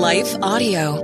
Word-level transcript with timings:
Life 0.00 0.34
Audio. 0.40 0.94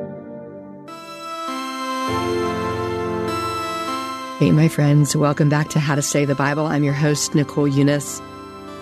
Hey, 4.38 4.50
my 4.52 4.68
friends, 4.68 5.14
welcome 5.14 5.50
back 5.50 5.68
to 5.68 5.78
How 5.78 5.96
to 5.96 6.00
Study 6.00 6.24
the 6.24 6.34
Bible. 6.34 6.64
I'm 6.64 6.82
your 6.82 6.94
host, 6.94 7.34
Nicole 7.34 7.68
Unice. 7.68 8.22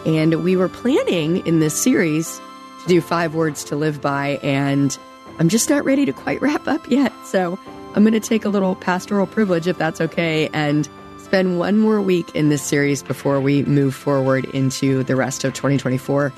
And 0.06 0.44
we 0.44 0.54
were 0.54 0.68
planning 0.68 1.44
in 1.48 1.58
this 1.58 1.74
series 1.74 2.40
to 2.82 2.86
do 2.86 3.00
five 3.00 3.34
words 3.34 3.64
to 3.64 3.74
live 3.74 4.00
by, 4.00 4.38
and 4.40 4.96
I'm 5.40 5.48
just 5.48 5.68
not 5.68 5.84
ready 5.84 6.06
to 6.06 6.12
quite 6.12 6.40
wrap 6.40 6.68
up 6.68 6.88
yet. 6.88 7.12
So 7.24 7.58
I'm 7.96 8.04
going 8.04 8.12
to 8.12 8.20
take 8.20 8.44
a 8.44 8.48
little 8.48 8.76
pastoral 8.76 9.26
privilege, 9.26 9.66
if 9.66 9.78
that's 9.78 10.00
okay, 10.00 10.48
and 10.52 10.88
spend 11.18 11.58
one 11.58 11.80
more 11.80 12.00
week 12.00 12.32
in 12.36 12.50
this 12.50 12.62
series 12.62 13.02
before 13.02 13.40
we 13.40 13.64
move 13.64 13.96
forward 13.96 14.44
into 14.54 15.02
the 15.02 15.16
rest 15.16 15.42
of 15.42 15.54
2024. 15.54 16.32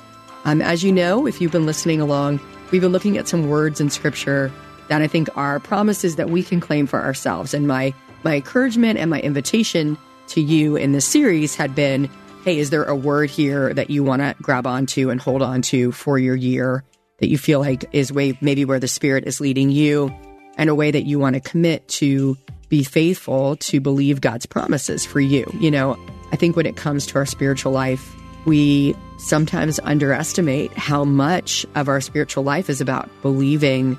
Um, 0.47 0.63
as 0.63 0.83
you 0.83 0.93
know, 0.93 1.27
if 1.27 1.43
you've 1.43 1.53
been 1.53 1.67
listening 1.67 2.01
along, 2.01 2.41
we've 2.71 2.83
been 2.83 2.93
looking 2.93 3.19
at 3.19 3.29
some 3.29 3.49
words 3.49 3.81
in 3.81 3.91
scripture 3.91 4.53
that 4.89 5.03
I 5.03 5.07
think 5.07 5.29
are 5.37 5.59
promises 5.61 6.17
that 6.17 6.31
we 6.31 6.43
can 6.43 6.61
claim 6.61 6.87
for 6.87 7.01
ourselves. 7.01 7.55
And 7.55 7.67
my 7.67 7.95
my 8.23 8.37
encouragement 8.37 8.99
and 8.99 9.11
my 9.11 9.21
invitation 9.21 9.97
to 10.29 10.41
you 10.41 10.77
in 10.77 10.93
this 10.93 11.05
series 11.05 11.55
had 11.55 11.75
been 11.75 12.11
hey, 12.47 12.59
is 12.59 12.71
there 12.71 12.85
a 12.85 12.95
word 12.95 13.29
here 13.29 13.75
that 13.75 13.91
you 13.91 14.05
want 14.05 14.23
to 14.23 14.33
grab 14.41 14.69
onto 14.69 15.11
and 15.11 15.21
hold 15.21 15.43
on 15.43 15.63
to 15.63 15.91
for 15.91 16.17
your 16.17 16.37
year 16.37 16.85
that 17.19 17.29
you 17.29 17.37
feel 17.37 17.59
like 17.59 17.85
is 17.93 18.13
way 18.13 18.39
maybe 18.41 18.65
where 18.65 18.79
the 18.79 18.87
Spirit 18.87 19.25
is 19.27 19.41
leading 19.41 19.69
you 19.69 20.15
and 20.57 20.71
a 20.71 20.75
way 20.75 20.93
that 20.93 21.07
you 21.07 21.19
want 21.19 21.35
to 21.35 21.41
commit 21.41 21.89
to 21.89 22.37
be 22.69 22.85
faithful 22.85 23.57
to 23.57 23.81
believe 23.81 24.21
God's 24.21 24.47
promises 24.47 25.05
for 25.05 25.19
you? 25.19 25.45
You 25.59 25.73
know, 25.73 25.99
I 26.31 26.37
think 26.37 26.55
when 26.55 26.67
it 26.67 26.77
comes 26.77 27.05
to 27.07 27.17
our 27.17 27.27
spiritual 27.27 27.73
life, 27.73 28.15
we 28.47 28.97
sometimes 29.19 29.79
underestimate 29.81 30.73
how 30.73 31.05
much 31.05 31.67
of 31.75 31.89
our 31.89 32.01
spiritual 32.01 32.45
life 32.45 32.71
is 32.71 32.81
about 32.81 33.11
believing 33.21 33.99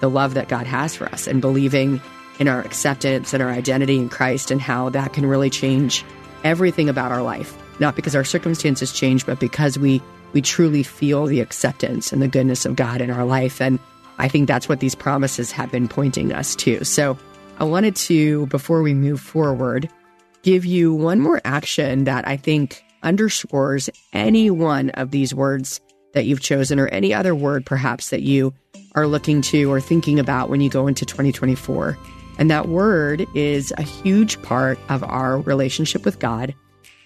the 0.00 0.10
love 0.10 0.34
that 0.34 0.48
God 0.48 0.66
has 0.66 0.94
for 0.94 1.06
us 1.06 1.26
and 1.26 1.40
believing 1.40 2.00
in 2.38 2.48
our 2.48 2.60
acceptance 2.60 3.32
and 3.32 3.42
our 3.42 3.48
identity 3.48 3.96
in 3.96 4.08
Christ 4.08 4.50
and 4.50 4.60
how 4.60 4.90
that 4.90 5.14
can 5.14 5.24
really 5.26 5.50
change 5.50 6.04
everything 6.44 6.88
about 6.88 7.10
our 7.10 7.22
life. 7.22 7.56
Not 7.80 7.96
because 7.96 8.14
our 8.14 8.24
circumstances 8.24 8.92
change, 8.92 9.26
but 9.26 9.40
because 9.40 9.78
we 9.78 10.02
we 10.32 10.42
truly 10.42 10.82
feel 10.82 11.24
the 11.24 11.40
acceptance 11.40 12.12
and 12.12 12.20
the 12.20 12.28
goodness 12.28 12.66
of 12.66 12.76
God 12.76 13.00
in 13.00 13.10
our 13.10 13.24
life. 13.24 13.60
And 13.60 13.78
I 14.18 14.28
think 14.28 14.46
that's 14.48 14.68
what 14.68 14.80
these 14.80 14.94
promises 14.94 15.50
have 15.52 15.70
been 15.70 15.88
pointing 15.88 16.32
us 16.32 16.54
to. 16.56 16.84
So 16.84 17.16
I 17.58 17.64
wanted 17.64 17.96
to, 17.96 18.46
before 18.46 18.82
we 18.82 18.92
move 18.92 19.20
forward, 19.20 19.88
give 20.42 20.66
you 20.66 20.92
one 20.92 21.20
more 21.20 21.40
action 21.44 22.04
that 22.04 22.28
I 22.28 22.36
think 22.36 22.84
underscores 23.06 23.88
any 24.12 24.50
one 24.50 24.90
of 24.90 25.12
these 25.12 25.34
words 25.34 25.80
that 26.12 26.26
you've 26.26 26.40
chosen 26.40 26.78
or 26.78 26.88
any 26.88 27.14
other 27.14 27.34
word 27.34 27.64
perhaps 27.64 28.10
that 28.10 28.22
you 28.22 28.52
are 28.94 29.06
looking 29.06 29.40
to 29.42 29.70
or 29.70 29.80
thinking 29.80 30.18
about 30.18 30.50
when 30.50 30.60
you 30.60 30.68
go 30.68 30.86
into 30.86 31.06
2024. 31.06 31.96
And 32.38 32.50
that 32.50 32.68
word 32.68 33.26
is 33.34 33.72
a 33.78 33.82
huge 33.82 34.40
part 34.42 34.78
of 34.88 35.02
our 35.04 35.38
relationship 35.40 36.04
with 36.04 36.18
God. 36.18 36.54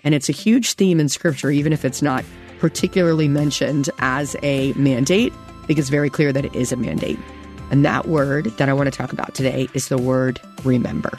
And 0.02 0.14
it's 0.14 0.28
a 0.28 0.32
huge 0.32 0.72
theme 0.74 0.98
in 0.98 1.08
scripture, 1.08 1.50
even 1.50 1.72
if 1.72 1.84
it's 1.84 2.02
not 2.02 2.24
particularly 2.58 3.28
mentioned 3.28 3.90
as 3.98 4.36
a 4.42 4.72
mandate. 4.72 5.32
I 5.62 5.66
think 5.66 5.78
it's 5.78 5.88
very 5.88 6.10
clear 6.10 6.32
that 6.32 6.44
it 6.44 6.54
is 6.54 6.72
a 6.72 6.76
mandate. 6.76 7.18
And 7.70 7.84
that 7.84 8.08
word 8.08 8.46
that 8.56 8.68
I 8.68 8.72
want 8.72 8.92
to 8.92 8.96
talk 8.96 9.12
about 9.12 9.34
today 9.34 9.68
is 9.74 9.88
the 9.88 9.98
word 9.98 10.40
remember. 10.64 11.18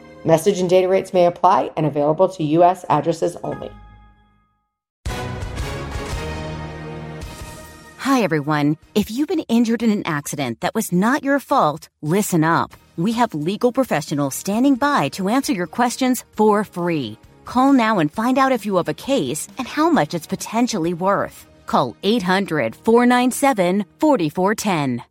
Message 0.23 0.59
and 0.59 0.69
data 0.69 0.87
rates 0.87 1.13
may 1.13 1.25
apply 1.25 1.71
and 1.75 1.85
available 1.85 2.29
to 2.29 2.43
U.S. 2.43 2.85
addresses 2.89 3.37
only. 3.43 3.71
Hi, 7.97 8.23
everyone. 8.23 8.77
If 8.93 9.09
you've 9.09 9.27
been 9.27 9.45
injured 9.47 9.83
in 9.83 9.89
an 9.89 10.05
accident 10.05 10.61
that 10.61 10.75
was 10.75 10.91
not 10.91 11.23
your 11.23 11.39
fault, 11.39 11.87
listen 12.01 12.43
up. 12.43 12.73
We 12.97 13.13
have 13.13 13.33
legal 13.33 13.71
professionals 13.71 14.35
standing 14.35 14.75
by 14.75 15.09
to 15.09 15.29
answer 15.29 15.53
your 15.53 15.67
questions 15.67 16.25
for 16.35 16.63
free. 16.63 17.17
Call 17.45 17.73
now 17.73 17.99
and 17.99 18.11
find 18.11 18.37
out 18.37 18.51
if 18.51 18.65
you 18.65 18.75
have 18.75 18.89
a 18.89 18.93
case 18.93 19.47
and 19.57 19.67
how 19.67 19.89
much 19.89 20.13
it's 20.13 20.27
potentially 20.27 20.93
worth. 20.93 21.47
Call 21.65 21.95
800 22.03 22.75
497 22.75 23.85
4410. 23.99 25.10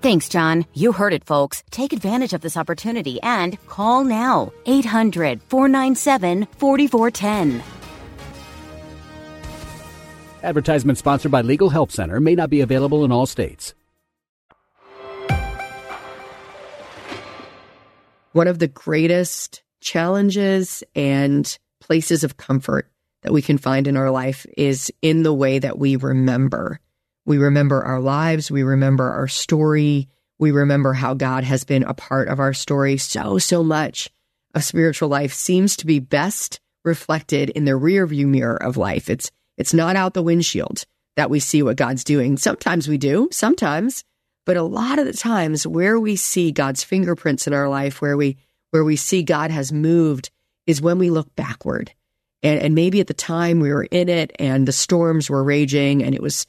Thanks, 0.00 0.30
John. 0.30 0.64
You 0.72 0.92
heard 0.92 1.12
it, 1.12 1.24
folks. 1.24 1.62
Take 1.70 1.92
advantage 1.92 2.32
of 2.32 2.40
this 2.40 2.56
opportunity 2.56 3.20
and 3.22 3.58
call 3.66 4.02
now 4.02 4.50
800 4.64 5.42
497 5.42 6.46
4410. 6.58 7.62
Advertisement 10.42 10.96
sponsored 10.96 11.30
by 11.30 11.42
Legal 11.42 11.68
Help 11.68 11.92
Center 11.92 12.18
may 12.18 12.34
not 12.34 12.48
be 12.48 12.62
available 12.62 13.04
in 13.04 13.12
all 13.12 13.26
states. 13.26 13.74
One 18.32 18.46
of 18.46 18.58
the 18.58 18.68
greatest 18.68 19.62
challenges 19.82 20.82
and 20.94 21.58
places 21.80 22.24
of 22.24 22.38
comfort 22.38 22.90
that 23.22 23.32
we 23.32 23.42
can 23.42 23.58
find 23.58 23.86
in 23.86 23.98
our 23.98 24.10
life 24.10 24.46
is 24.56 24.90
in 25.02 25.24
the 25.24 25.34
way 25.34 25.58
that 25.58 25.78
we 25.78 25.96
remember. 25.96 26.80
We 27.24 27.38
remember 27.38 27.82
our 27.82 28.00
lives. 28.00 28.50
We 28.50 28.62
remember 28.62 29.10
our 29.10 29.28
story. 29.28 30.08
We 30.38 30.50
remember 30.50 30.92
how 30.92 31.14
God 31.14 31.44
has 31.44 31.64
been 31.64 31.82
a 31.82 31.94
part 31.94 32.28
of 32.28 32.40
our 32.40 32.54
story. 32.54 32.96
So, 32.96 33.38
so 33.38 33.62
much 33.62 34.10
of 34.54 34.64
spiritual 34.64 35.08
life 35.08 35.32
seems 35.32 35.76
to 35.76 35.86
be 35.86 35.98
best 35.98 36.60
reflected 36.84 37.50
in 37.50 37.64
the 37.66 37.76
rear 37.76 38.06
view 38.06 38.26
mirror 38.26 38.60
of 38.60 38.76
life. 38.76 39.10
It's, 39.10 39.30
it's 39.56 39.74
not 39.74 39.96
out 39.96 40.14
the 40.14 40.22
windshield 40.22 40.84
that 41.16 41.30
we 41.30 41.40
see 41.40 41.62
what 41.62 41.76
God's 41.76 42.04
doing. 42.04 42.36
Sometimes 42.36 42.88
we 42.88 42.96
do, 42.96 43.28
sometimes, 43.30 44.04
but 44.46 44.56
a 44.56 44.62
lot 44.62 44.98
of 44.98 45.06
the 45.06 45.12
times 45.12 45.66
where 45.66 46.00
we 46.00 46.16
see 46.16 46.50
God's 46.50 46.82
fingerprints 46.82 47.46
in 47.46 47.52
our 47.52 47.68
life, 47.68 48.00
where 48.00 48.16
we, 48.16 48.38
where 48.70 48.84
we 48.84 48.96
see 48.96 49.22
God 49.22 49.50
has 49.50 49.72
moved 49.72 50.30
is 50.66 50.80
when 50.80 50.98
we 50.98 51.10
look 51.10 51.34
backward. 51.36 51.92
And, 52.42 52.60
and 52.60 52.74
maybe 52.74 53.00
at 53.00 53.06
the 53.06 53.14
time 53.14 53.60
we 53.60 53.72
were 53.72 53.84
in 53.84 54.08
it 54.08 54.32
and 54.38 54.66
the 54.66 54.72
storms 54.72 55.28
were 55.28 55.44
raging 55.44 56.02
and 56.02 56.14
it 56.14 56.22
was 56.22 56.46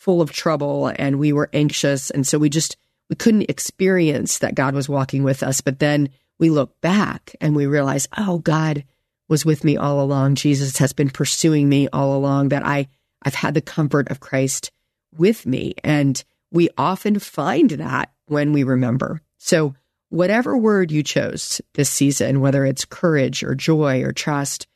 full 0.00 0.22
of 0.22 0.32
trouble 0.32 0.90
and 0.96 1.18
we 1.18 1.30
were 1.32 1.50
anxious. 1.52 2.10
And 2.10 2.26
so 2.26 2.38
we 2.38 2.48
just, 2.48 2.78
we 3.10 3.16
couldn't 3.16 3.50
experience 3.50 4.38
that 4.38 4.54
God 4.54 4.74
was 4.74 4.88
walking 4.88 5.22
with 5.22 5.42
us. 5.42 5.60
But 5.60 5.78
then 5.78 6.08
we 6.38 6.48
look 6.48 6.80
back 6.80 7.36
and 7.40 7.54
we 7.54 7.66
realize, 7.66 8.08
oh, 8.16 8.38
God 8.38 8.82
was 9.28 9.44
with 9.44 9.62
me 9.62 9.76
all 9.76 10.00
along. 10.00 10.36
Jesus 10.36 10.78
has 10.78 10.94
been 10.94 11.10
pursuing 11.10 11.68
me 11.68 11.86
all 11.92 12.16
along, 12.16 12.48
that 12.48 12.64
I, 12.64 12.88
I've 13.22 13.34
had 13.34 13.52
the 13.52 13.60
comfort 13.60 14.10
of 14.10 14.20
Christ 14.20 14.72
with 15.16 15.44
me. 15.44 15.74
And 15.84 16.22
we 16.50 16.70
often 16.78 17.18
find 17.18 17.70
that 17.70 18.10
when 18.26 18.54
we 18.54 18.64
remember. 18.64 19.20
So, 19.36 19.74
whatever 20.08 20.56
word 20.56 20.90
you 20.90 21.02
chose 21.02 21.60
this 21.74 21.90
season, 21.90 22.40
whether 22.40 22.64
it's 22.64 22.84
courage 22.84 23.44
or 23.44 23.54
joy 23.54 24.02
or 24.02 24.12
trust, 24.12 24.66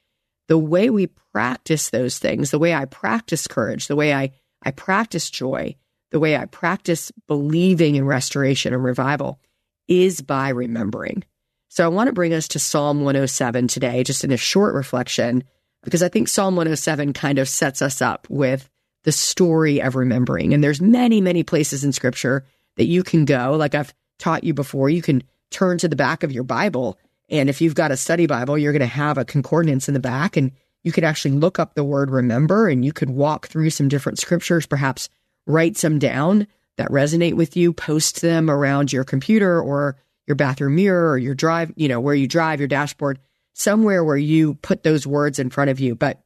the 0.49 0.59
way 0.59 0.91
we 0.91 1.09
practice 1.33 1.91
those 1.91 2.19
things, 2.19 2.51
the 2.51 2.59
way 2.59 2.75
I 2.75 2.85
practice 2.85 3.49
courage, 3.49 3.89
the 3.89 3.97
way 3.97 4.15
I, 4.15 4.31
I 4.65 4.71
practice 4.71 5.31
joy, 5.31 5.77
the 6.11 6.21
way 6.21 6.37
I 6.37 6.47
practice 6.47 7.13
believing 7.27 7.97
in 7.97 8.05
restoration 8.05 8.73
and 8.73 8.83
revival 8.83 9.41
is 9.89 10.23
by 10.23 10.51
remembering. 10.51 11.25
So 11.69 11.85
I 11.85 11.89
want 11.89 12.09
to 12.09 12.13
bring 12.13 12.33
us 12.33 12.49
to 12.49 12.59
Psalm 12.59 12.99
107 12.99 13.69
today, 13.69 14.05
just 14.05 14.25
in 14.25 14.31
a 14.31 14.37
short 14.37 14.75
reflection, 14.75 15.45
because 15.83 16.03
I 16.03 16.09
think 16.09 16.29
Psalm 16.29 16.57
107 16.57 17.13
kind 17.13 17.39
of 17.39 17.49
sets 17.49 17.83
us 17.83 18.01
up 18.01 18.27
with 18.31 18.71
the 19.03 19.13
story 19.13 19.83
of 19.83 19.97
remembering. 19.97 20.55
And 20.55 20.63
there's 20.63 20.81
many, 20.81 21.21
many 21.21 21.43
places 21.43 21.85
in 21.85 21.93
scripture 21.93 22.45
that 22.77 22.87
you 22.87 23.03
can 23.03 23.25
go. 23.25 23.57
Like 23.59 23.75
I've 23.75 23.93
taught 24.19 24.45
you 24.45 24.55
before, 24.55 24.89
you 24.89 25.03
can 25.03 25.23
turn 25.51 25.79
to 25.79 25.89
the 25.89 25.97
back 25.97 26.23
of 26.23 26.33
your 26.33 26.45
Bible 26.45 26.99
and 27.29 27.49
if 27.49 27.61
you've 27.61 27.75
got 27.75 27.91
a 27.91 27.97
study 27.97 28.27
Bible, 28.27 28.59
you're 28.59 28.73
going 28.73 28.81
to 28.81 28.87
have 28.87 29.19
a 29.19 29.25
concordance 29.25 29.89
in 29.89 29.95
the 29.95 30.01
back 30.01 30.37
and 30.37 30.53
you 30.85 30.93
could 30.93 31.05
actually 31.05 31.33
look 31.33 31.59
up 31.59 31.75
the 31.75 31.85
word 31.85 32.11
remember 32.11 32.69
and 32.69 32.85
you 32.85 32.93
could 32.93 33.11
walk 33.11 33.49
through 33.49 33.71
some 33.71 33.89
different 33.89 34.19
scriptures, 34.19 34.67
perhaps 34.67 35.09
write 35.47 35.77
some 35.77 35.99
down 35.99 36.47
that 36.77 36.91
resonate 36.91 37.35
with 37.35 37.57
you, 37.57 37.73
post 37.73 38.21
them 38.21 38.51
around 38.51 38.93
your 38.93 39.05
computer 39.05 39.61
or 39.61 39.97
your 40.27 40.35
bathroom 40.37 40.77
mirror 40.77 41.11
or 41.11 41.19
your 41.19 41.35
drive, 41.35 41.73
you 41.77 41.89
know, 41.89 42.01
where 42.01 42.15
you 42.15 42.27
drive, 42.27 42.61
your 42.61 42.69
dashboard, 42.69 43.19
somewhere 43.55 44.05
where 44.05 44.17
you 44.17 44.55
put 44.55 44.83
those 44.83 45.07
words 45.07 45.39
in 45.39 45.51
front 45.51 45.71
of 45.71 45.81
you. 45.81 45.95
But 45.95 46.23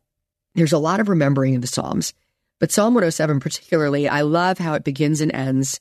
there's 0.54 0.72
a 0.72 0.78
lot 0.78 1.00
of 1.00 1.08
remembering 1.08 1.54
in 1.54 1.60
the 1.60 1.66
Psalms. 1.66 2.12
But 2.58 2.72
Psalm 2.72 2.94
107 2.94 3.40
particularly, 3.40 4.08
I 4.08 4.22
love 4.22 4.58
how 4.58 4.74
it 4.74 4.84
begins 4.84 5.20
and 5.20 5.32
ends. 5.32 5.80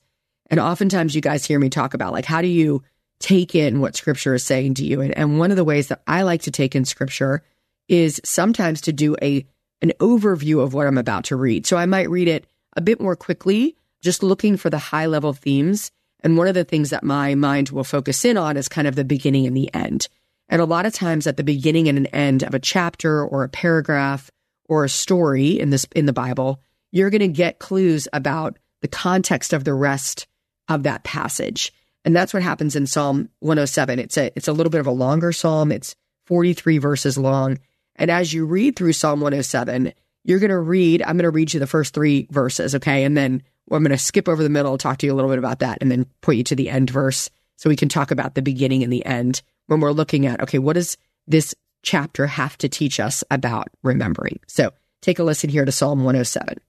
And 0.49 0.59
oftentimes 0.59 1.15
you 1.15 1.21
guys 1.21 1.45
hear 1.45 1.59
me 1.59 1.69
talk 1.69 1.93
about 1.93 2.13
like, 2.13 2.25
how 2.25 2.41
do 2.41 2.47
you 2.47 2.83
take 3.19 3.55
in 3.55 3.79
what 3.79 3.95
scripture 3.95 4.35
is 4.35 4.43
saying 4.43 4.75
to 4.75 4.85
you. 4.85 5.01
And, 5.01 5.17
and 5.17 5.39
one 5.39 5.51
of 5.51 5.57
the 5.57 5.63
ways 5.63 5.87
that 5.87 6.01
I 6.07 6.21
like 6.21 6.43
to 6.43 6.51
take 6.51 6.75
in 6.75 6.85
scripture 6.85 7.43
is 7.87 8.21
sometimes 8.23 8.81
to 8.81 8.93
do 8.93 9.15
a 9.21 9.45
an 9.81 9.93
overview 9.99 10.61
of 10.61 10.73
what 10.73 10.87
I'm 10.87 10.97
about 10.97 11.25
to 11.25 11.35
read. 11.35 11.67
So 11.67 11.77
I 11.77 11.85
might 11.85 12.09
read 12.09 12.27
it 12.27 12.47
a 12.75 12.81
bit 12.81 12.99
more 12.99 13.15
quickly, 13.15 13.75
just 14.01 14.23
looking 14.23 14.57
for 14.57 14.69
the 14.69 14.79
high 14.79 15.05
level 15.05 15.33
themes. 15.33 15.91
And 16.21 16.35
one 16.35 16.47
of 16.47 16.55
the 16.55 16.63
things 16.63 16.89
that 16.89 17.03
my 17.03 17.35
mind 17.35 17.69
will 17.69 17.83
focus 17.83 18.25
in 18.25 18.37
on 18.37 18.57
is 18.57 18.67
kind 18.67 18.87
of 18.87 18.95
the 18.95 19.05
beginning 19.05 19.45
and 19.45 19.55
the 19.55 19.71
end. 19.73 20.07
And 20.49 20.61
a 20.61 20.65
lot 20.65 20.85
of 20.85 20.93
times 20.93 21.27
at 21.27 21.37
the 21.37 21.43
beginning 21.43 21.87
and 21.87 21.97
an 21.97 22.07
end 22.07 22.43
of 22.43 22.53
a 22.53 22.59
chapter 22.59 23.23
or 23.23 23.43
a 23.43 23.49
paragraph 23.49 24.31
or 24.67 24.83
a 24.83 24.89
story 24.89 25.59
in 25.59 25.69
this 25.69 25.85
in 25.95 26.05
the 26.05 26.13
Bible, 26.13 26.59
you're 26.91 27.09
going 27.09 27.19
to 27.19 27.27
get 27.27 27.59
clues 27.59 28.07
about 28.13 28.57
the 28.81 28.87
context 28.87 29.53
of 29.53 29.63
the 29.63 29.73
rest 29.73 30.27
of 30.67 30.83
that 30.83 31.03
passage. 31.03 31.73
And 32.05 32.15
that's 32.15 32.33
what 32.33 32.43
happens 32.43 32.75
in 32.75 32.87
Psalm 32.87 33.29
107. 33.39 33.99
It's 33.99 34.17
a 34.17 34.31
it's 34.35 34.47
a 34.47 34.53
little 34.53 34.69
bit 34.69 34.79
of 34.79 34.87
a 34.87 34.91
longer 34.91 35.31
psalm. 35.31 35.71
It's 35.71 35.95
43 36.27 36.77
verses 36.77 37.17
long. 37.17 37.59
And 37.97 38.11
as 38.11 38.33
you 38.33 38.45
read 38.45 38.75
through 38.75 38.93
Psalm 38.93 39.19
107, 39.21 39.93
you're 40.23 40.39
going 40.39 40.49
to 40.49 40.59
read, 40.59 41.01
I'm 41.01 41.17
going 41.17 41.23
to 41.23 41.29
read 41.29 41.53
you 41.53 41.59
the 41.59 41.67
first 41.67 41.93
three 41.93 42.27
verses, 42.31 42.75
okay? 42.75 43.03
And 43.03 43.17
then 43.17 43.41
I'm 43.71 43.83
going 43.83 43.91
to 43.91 43.97
skip 43.97 44.27
over 44.27 44.43
the 44.43 44.49
middle, 44.49 44.77
talk 44.77 44.97
to 44.99 45.05
you 45.05 45.13
a 45.13 45.15
little 45.15 45.31
bit 45.31 45.39
about 45.39 45.59
that, 45.59 45.79
and 45.81 45.91
then 45.91 46.05
point 46.21 46.37
you 46.37 46.43
to 46.45 46.55
the 46.55 46.69
end 46.69 46.89
verse 46.89 47.29
so 47.55 47.69
we 47.69 47.75
can 47.75 47.89
talk 47.89 48.11
about 48.11 48.35
the 48.35 48.41
beginning 48.41 48.83
and 48.83 48.93
the 48.93 49.05
end 49.05 49.41
when 49.65 49.79
we're 49.79 49.91
looking 49.91 50.25
at, 50.25 50.41
okay, 50.41 50.59
what 50.59 50.73
does 50.73 50.97
this 51.27 51.55
chapter 51.81 52.27
have 52.27 52.57
to 52.59 52.69
teach 52.69 52.99
us 52.99 53.23
about 53.31 53.69
remembering? 53.83 54.39
So 54.47 54.71
take 55.01 55.19
a 55.19 55.23
listen 55.23 55.49
here 55.49 55.65
to 55.65 55.71
Psalm 55.71 55.99
107. 55.99 56.59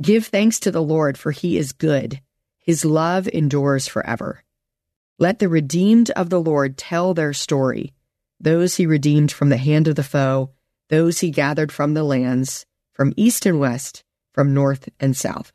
Give 0.00 0.26
thanks 0.26 0.58
to 0.60 0.70
the 0.70 0.82
Lord, 0.82 1.18
for 1.18 1.30
he 1.30 1.58
is 1.58 1.72
good 1.72 2.20
his 2.64 2.82
love 2.82 3.28
endures 3.28 3.86
forever. 3.86 4.42
Let 5.18 5.38
the 5.38 5.50
redeemed 5.50 6.10
of 6.12 6.30
the 6.30 6.40
Lord 6.40 6.78
tell 6.78 7.12
their 7.12 7.34
story, 7.34 7.92
those 8.44 8.76
he 8.76 8.86
redeemed 8.86 9.32
from 9.32 9.48
the 9.48 9.56
hand 9.56 9.88
of 9.88 9.96
the 9.96 10.02
foe, 10.02 10.50
those 10.90 11.20
he 11.20 11.30
gathered 11.30 11.72
from 11.72 11.94
the 11.94 12.04
lands, 12.04 12.66
from 12.92 13.12
east 13.16 13.46
and 13.46 13.58
west, 13.58 14.04
from 14.32 14.54
north 14.54 14.88
and 15.00 15.16
south. 15.16 15.52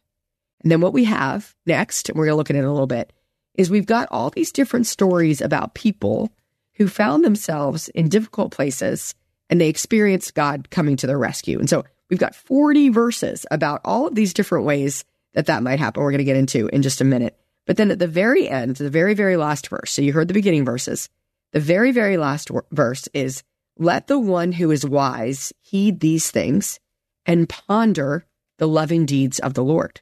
And 0.61 0.71
then 0.71 0.81
what 0.81 0.93
we 0.93 1.05
have 1.05 1.55
next, 1.65 2.09
and 2.09 2.17
we're 2.17 2.25
going 2.25 2.33
to 2.33 2.37
look 2.37 2.49
at 2.49 2.55
it 2.55 2.65
a 2.65 2.71
little 2.71 2.87
bit, 2.87 3.13
is 3.55 3.69
we've 3.69 3.85
got 3.85 4.07
all 4.11 4.29
these 4.29 4.51
different 4.51 4.87
stories 4.87 5.41
about 5.41 5.73
people 5.73 6.31
who 6.75 6.87
found 6.87 7.23
themselves 7.23 7.89
in 7.89 8.09
difficult 8.09 8.51
places 8.51 9.15
and 9.49 9.59
they 9.59 9.69
experienced 9.69 10.35
God 10.35 10.69
coming 10.69 10.95
to 10.97 11.07
their 11.07 11.17
rescue. 11.17 11.59
And 11.59 11.69
so 11.69 11.83
we've 12.09 12.19
got 12.19 12.35
40 12.35 12.89
verses 12.89 13.45
about 13.51 13.81
all 13.83 14.07
of 14.07 14.15
these 14.15 14.33
different 14.33 14.65
ways 14.65 15.05
that 15.33 15.47
that 15.47 15.63
might 15.63 15.79
happen. 15.79 16.01
We're 16.01 16.11
going 16.11 16.19
to 16.19 16.23
get 16.23 16.37
into 16.37 16.67
in 16.67 16.81
just 16.81 17.01
a 17.01 17.05
minute. 17.05 17.37
But 17.65 17.77
then 17.77 17.91
at 17.91 17.99
the 17.99 18.07
very 18.07 18.49
end, 18.49 18.77
the 18.77 18.89
very, 18.89 19.13
very 19.13 19.37
last 19.37 19.67
verse, 19.67 19.91
so 19.91 20.01
you 20.01 20.13
heard 20.13 20.27
the 20.27 20.33
beginning 20.33 20.65
verses, 20.65 21.09
the 21.53 21.59
very, 21.59 21.91
very 21.91 22.17
last 22.17 22.49
verse 22.71 23.07
is, 23.13 23.43
let 23.77 24.07
the 24.07 24.19
one 24.19 24.51
who 24.53 24.71
is 24.71 24.85
wise 24.85 25.53
heed 25.61 25.99
these 25.99 26.31
things 26.31 26.79
and 27.25 27.47
ponder 27.47 28.25
the 28.57 28.67
loving 28.67 29.05
deeds 29.05 29.39
of 29.39 29.53
the 29.53 29.63
Lord. 29.63 30.01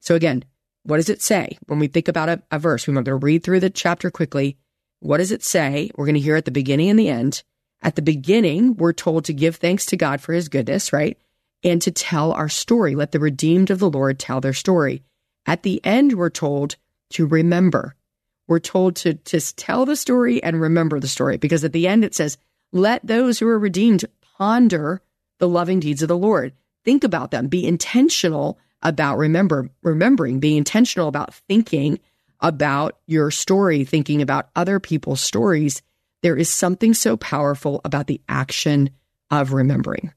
So 0.00 0.14
again, 0.14 0.44
what 0.84 0.96
does 0.96 1.10
it 1.10 1.22
say 1.22 1.58
when 1.66 1.78
we 1.78 1.86
think 1.86 2.08
about 2.08 2.28
a, 2.28 2.42
a 2.50 2.58
verse? 2.58 2.86
We're 2.86 2.94
going 2.94 3.04
to 3.04 3.14
read 3.14 3.42
through 3.42 3.60
the 3.60 3.70
chapter 3.70 4.10
quickly. 4.10 4.56
What 5.00 5.18
does 5.18 5.32
it 5.32 5.44
say? 5.44 5.90
We're 5.96 6.06
going 6.06 6.14
to 6.14 6.20
hear 6.20 6.36
at 6.36 6.46
the 6.46 6.50
beginning 6.50 6.90
and 6.90 6.98
the 6.98 7.08
end. 7.08 7.42
At 7.82 7.96
the 7.96 8.02
beginning, 8.02 8.76
we're 8.76 8.94
told 8.94 9.26
to 9.26 9.34
give 9.34 9.56
thanks 9.56 9.84
to 9.86 9.96
God 9.96 10.20
for 10.22 10.32
his 10.32 10.48
goodness, 10.48 10.92
right? 10.92 11.18
and 11.64 11.80
to 11.82 11.90
tell 11.90 12.32
our 12.32 12.48
story. 12.48 12.94
Let 12.94 13.12
the 13.12 13.18
redeemed 13.18 13.70
of 13.70 13.78
the 13.78 13.90
Lord 13.90 14.18
tell 14.18 14.40
their 14.40 14.52
story. 14.52 15.02
At 15.46 15.62
the 15.62 15.84
end, 15.84 16.12
we're 16.12 16.30
told 16.30 16.76
to 17.10 17.26
remember. 17.26 17.96
We're 18.46 18.58
told 18.58 18.96
to, 18.96 19.14
to 19.14 19.40
tell 19.56 19.86
the 19.86 19.96
story 19.96 20.42
and 20.42 20.60
remember 20.60 21.00
the 21.00 21.08
story 21.08 21.36
because 21.36 21.64
at 21.64 21.72
the 21.72 21.88
end 21.88 22.04
it 22.04 22.14
says, 22.14 22.36
let 22.72 23.06
those 23.06 23.38
who 23.38 23.46
are 23.48 23.58
redeemed 23.58 24.04
ponder 24.36 25.00
the 25.38 25.48
loving 25.48 25.80
deeds 25.80 26.02
of 26.02 26.08
the 26.08 26.18
Lord. 26.18 26.52
Think 26.84 27.04
about 27.04 27.30
them. 27.30 27.48
Be 27.48 27.66
intentional 27.66 28.58
about 28.82 29.16
remember 29.16 29.70
remembering. 29.82 30.40
Be 30.40 30.56
intentional 30.56 31.08
about 31.08 31.34
thinking 31.34 31.98
about 32.40 32.98
your 33.06 33.30
story, 33.30 33.84
thinking 33.84 34.20
about 34.20 34.50
other 34.54 34.78
people's 34.78 35.20
stories. 35.20 35.82
There 36.22 36.36
is 36.36 36.50
something 36.50 36.92
so 36.92 37.16
powerful 37.16 37.80
about 37.84 38.06
the 38.06 38.20
action 38.28 38.90
of 39.30 39.52
remembering. 39.52 40.12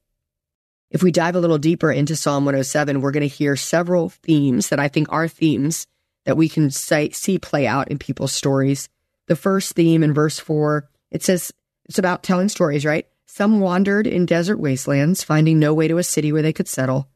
If 0.89 1.03
we 1.03 1.11
dive 1.11 1.35
a 1.35 1.39
little 1.39 1.57
deeper 1.57 1.91
into 1.91 2.15
Psalm 2.15 2.45
107, 2.45 3.01
we're 3.01 3.11
going 3.11 3.21
to 3.21 3.27
hear 3.27 3.55
several 3.55 4.09
themes 4.09 4.69
that 4.69 4.79
I 4.79 4.87
think 4.87 5.11
are 5.11 5.27
themes 5.27 5.85
that 6.27 6.35
we 6.35 6.49
can 6.49 6.69
see 6.69 7.39
play 7.39 7.65
out 7.65 7.87
in 7.87 7.97
people's 7.97 8.33
stories. 8.33 8.89
The 9.27 9.35
first 9.37 9.75
theme 9.75 10.03
in 10.03 10.13
verse 10.13 10.37
four, 10.37 10.89
it 11.09 11.23
says 11.23 11.53
it's 11.85 11.99
about 11.99 12.21
telling 12.21 12.49
stories, 12.49 12.85
right? 12.85 13.07
Some 13.27 13.61
wandered 13.61 14.05
in 14.05 14.25
desert 14.25 14.57
wastelands, 14.57 15.23
finding 15.23 15.57
no 15.57 15.73
way 15.73 15.87
to 15.87 15.99
a 15.99 16.03
city 16.03 16.33
where 16.33 16.41
they 16.41 16.51
could 16.51 16.67
settle. 16.67 17.07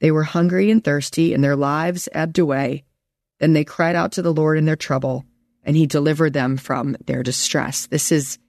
They 0.00 0.10
were 0.10 0.24
hungry 0.24 0.72
and 0.72 0.82
thirsty, 0.82 1.34
and 1.34 1.42
their 1.42 1.54
lives 1.54 2.08
ebbed 2.10 2.40
away. 2.40 2.82
Then 3.38 3.52
they 3.52 3.64
cried 3.64 3.94
out 3.94 4.10
to 4.12 4.22
the 4.22 4.34
Lord 4.34 4.58
in 4.58 4.64
their 4.64 4.74
trouble, 4.74 5.24
and 5.62 5.76
he 5.76 5.86
delivered 5.86 6.32
them 6.32 6.56
from 6.56 6.96
their 7.06 7.22
distress. 7.22 7.86
This 7.86 8.10
is 8.10 8.40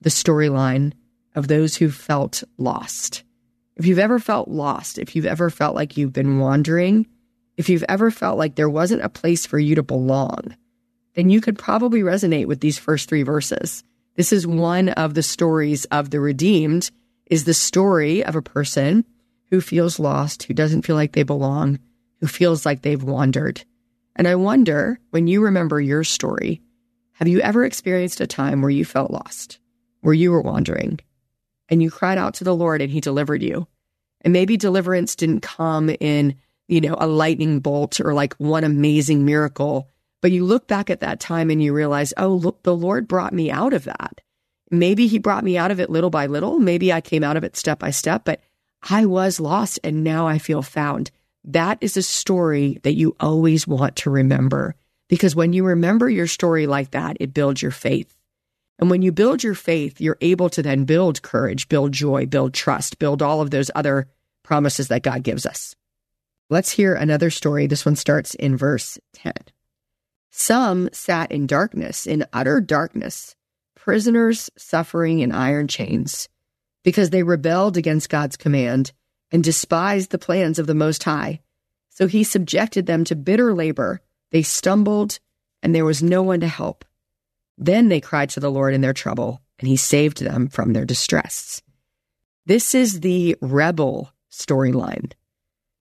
the 0.00 0.10
storyline 0.10 0.92
of 1.34 1.48
those 1.48 1.74
who 1.74 1.90
felt 1.90 2.44
lost. 2.56 3.24
If 3.74 3.84
you've 3.84 3.98
ever 3.98 4.20
felt 4.20 4.46
lost, 4.46 4.98
if 4.98 5.16
you've 5.16 5.26
ever 5.26 5.50
felt 5.50 5.74
like 5.74 5.96
you've 5.96 6.12
been 6.12 6.38
wandering, 6.38 7.08
if 7.56 7.68
you've 7.68 7.84
ever 7.88 8.10
felt 8.10 8.38
like 8.38 8.54
there 8.54 8.68
wasn't 8.68 9.02
a 9.02 9.08
place 9.08 9.46
for 9.46 9.58
you 9.58 9.74
to 9.74 9.82
belong, 9.82 10.56
then 11.14 11.30
you 11.30 11.40
could 11.40 11.58
probably 11.58 12.02
resonate 12.02 12.46
with 12.46 12.60
these 12.60 12.78
first 12.78 13.08
three 13.08 13.22
verses. 13.22 13.82
This 14.16 14.32
is 14.32 14.46
one 14.46 14.90
of 14.90 15.14
the 15.14 15.22
stories 15.22 15.84
of 15.86 16.10
the 16.10 16.20
redeemed 16.20 16.90
is 17.26 17.44
the 17.44 17.54
story 17.54 18.24
of 18.24 18.36
a 18.36 18.42
person 18.42 19.04
who 19.50 19.60
feels 19.60 19.98
lost, 19.98 20.44
who 20.44 20.54
doesn't 20.54 20.82
feel 20.82 20.96
like 20.96 21.12
they 21.12 21.22
belong, 21.22 21.78
who 22.20 22.26
feels 22.26 22.64
like 22.64 22.82
they've 22.82 23.02
wandered. 23.02 23.64
And 24.14 24.28
I 24.28 24.34
wonder 24.34 24.98
when 25.10 25.26
you 25.26 25.42
remember 25.42 25.80
your 25.80 26.04
story, 26.04 26.62
have 27.12 27.28
you 27.28 27.40
ever 27.40 27.64
experienced 27.64 28.20
a 28.20 28.26
time 28.26 28.60
where 28.60 28.70
you 28.70 28.84
felt 28.84 29.10
lost, 29.10 29.58
where 30.00 30.14
you 30.14 30.30
were 30.30 30.40
wandering, 30.40 31.00
and 31.68 31.82
you 31.82 31.90
cried 31.90 32.18
out 32.18 32.34
to 32.34 32.44
the 32.44 32.54
Lord 32.54 32.80
and 32.80 32.90
he 32.90 33.00
delivered 33.00 33.42
you. 33.42 33.66
And 34.20 34.32
maybe 34.32 34.56
deliverance 34.56 35.14
didn't 35.14 35.40
come 35.40 35.90
in, 36.00 36.36
you 36.68 36.80
know, 36.80 36.96
a 36.98 37.06
lightning 37.06 37.60
bolt 37.60 38.00
or 38.00 38.14
like 38.14 38.34
one 38.34 38.64
amazing 38.64 39.24
miracle, 39.24 39.88
but 40.22 40.32
you 40.32 40.44
look 40.44 40.66
back 40.66 40.90
at 40.90 41.00
that 41.00 41.20
time 41.20 41.50
and 41.50 41.62
you 41.62 41.72
realize, 41.72 42.12
oh, 42.16 42.34
look, 42.34 42.62
the 42.62 42.74
Lord 42.74 43.06
brought 43.06 43.32
me 43.32 43.50
out 43.50 43.72
of 43.72 43.84
that. 43.84 44.20
Maybe 44.70 45.06
he 45.06 45.18
brought 45.18 45.44
me 45.44 45.56
out 45.56 45.70
of 45.70 45.78
it 45.78 45.90
little 45.90 46.10
by 46.10 46.26
little. 46.26 46.58
Maybe 46.58 46.92
I 46.92 47.00
came 47.00 47.22
out 47.22 47.36
of 47.36 47.44
it 47.44 47.56
step 47.56 47.78
by 47.78 47.90
step, 47.90 48.24
but 48.24 48.40
I 48.82 49.06
was 49.06 49.38
lost 49.38 49.78
and 49.84 50.02
now 50.02 50.26
I 50.26 50.38
feel 50.38 50.62
found. 50.62 51.10
That 51.44 51.78
is 51.80 51.96
a 51.96 52.02
story 52.02 52.80
that 52.82 52.94
you 52.94 53.14
always 53.20 53.66
want 53.66 53.96
to 53.96 54.10
remember 54.10 54.74
because 55.08 55.36
when 55.36 55.52
you 55.52 55.64
remember 55.64 56.10
your 56.10 56.26
story 56.26 56.66
like 56.66 56.90
that, 56.90 57.16
it 57.20 57.32
builds 57.32 57.62
your 57.62 57.70
faith. 57.70 58.12
And 58.78 58.90
when 58.90 59.02
you 59.02 59.12
build 59.12 59.42
your 59.42 59.54
faith, 59.54 60.00
you're 60.00 60.18
able 60.20 60.50
to 60.50 60.62
then 60.62 60.84
build 60.84 61.22
courage, 61.22 61.68
build 61.68 61.92
joy, 61.92 62.26
build 62.26 62.52
trust, 62.52 62.98
build 62.98 63.22
all 63.22 63.40
of 63.40 63.50
those 63.50 63.70
other 63.74 64.08
promises 64.42 64.88
that 64.88 65.02
God 65.02 65.22
gives 65.22 65.46
us. 65.46 65.74
Let's 66.48 66.70
hear 66.70 66.94
another 66.94 67.30
story. 67.30 67.66
This 67.66 67.84
one 67.84 67.96
starts 67.96 68.34
in 68.34 68.56
verse 68.56 68.98
10. 69.14 69.32
Some 70.30 70.88
sat 70.92 71.32
in 71.32 71.46
darkness, 71.46 72.06
in 72.06 72.26
utter 72.32 72.60
darkness, 72.60 73.34
prisoners 73.74 74.50
suffering 74.56 75.20
in 75.20 75.32
iron 75.32 75.66
chains, 75.66 76.28
because 76.84 77.10
they 77.10 77.22
rebelled 77.22 77.76
against 77.76 78.10
God's 78.10 78.36
command 78.36 78.92
and 79.32 79.42
despised 79.42 80.10
the 80.10 80.18
plans 80.18 80.58
of 80.58 80.66
the 80.66 80.74
Most 80.74 81.02
High. 81.02 81.40
So 81.90 82.06
he 82.06 82.22
subjected 82.22 82.86
them 82.86 83.02
to 83.04 83.16
bitter 83.16 83.54
labor. 83.54 84.00
They 84.30 84.42
stumbled, 84.42 85.18
and 85.62 85.74
there 85.74 85.84
was 85.84 86.02
no 86.02 86.22
one 86.22 86.40
to 86.40 86.48
help. 86.48 86.84
Then 87.58 87.88
they 87.88 88.00
cried 88.00 88.30
to 88.30 88.40
the 88.40 88.50
Lord 88.50 88.74
in 88.74 88.82
their 88.82 88.92
trouble, 88.92 89.40
and 89.58 89.66
he 89.66 89.76
saved 89.76 90.22
them 90.22 90.48
from 90.48 90.74
their 90.74 90.84
distress. 90.84 91.62
This 92.44 92.74
is 92.74 93.00
the 93.00 93.36
rebel 93.40 94.12
storyline. 94.30 95.12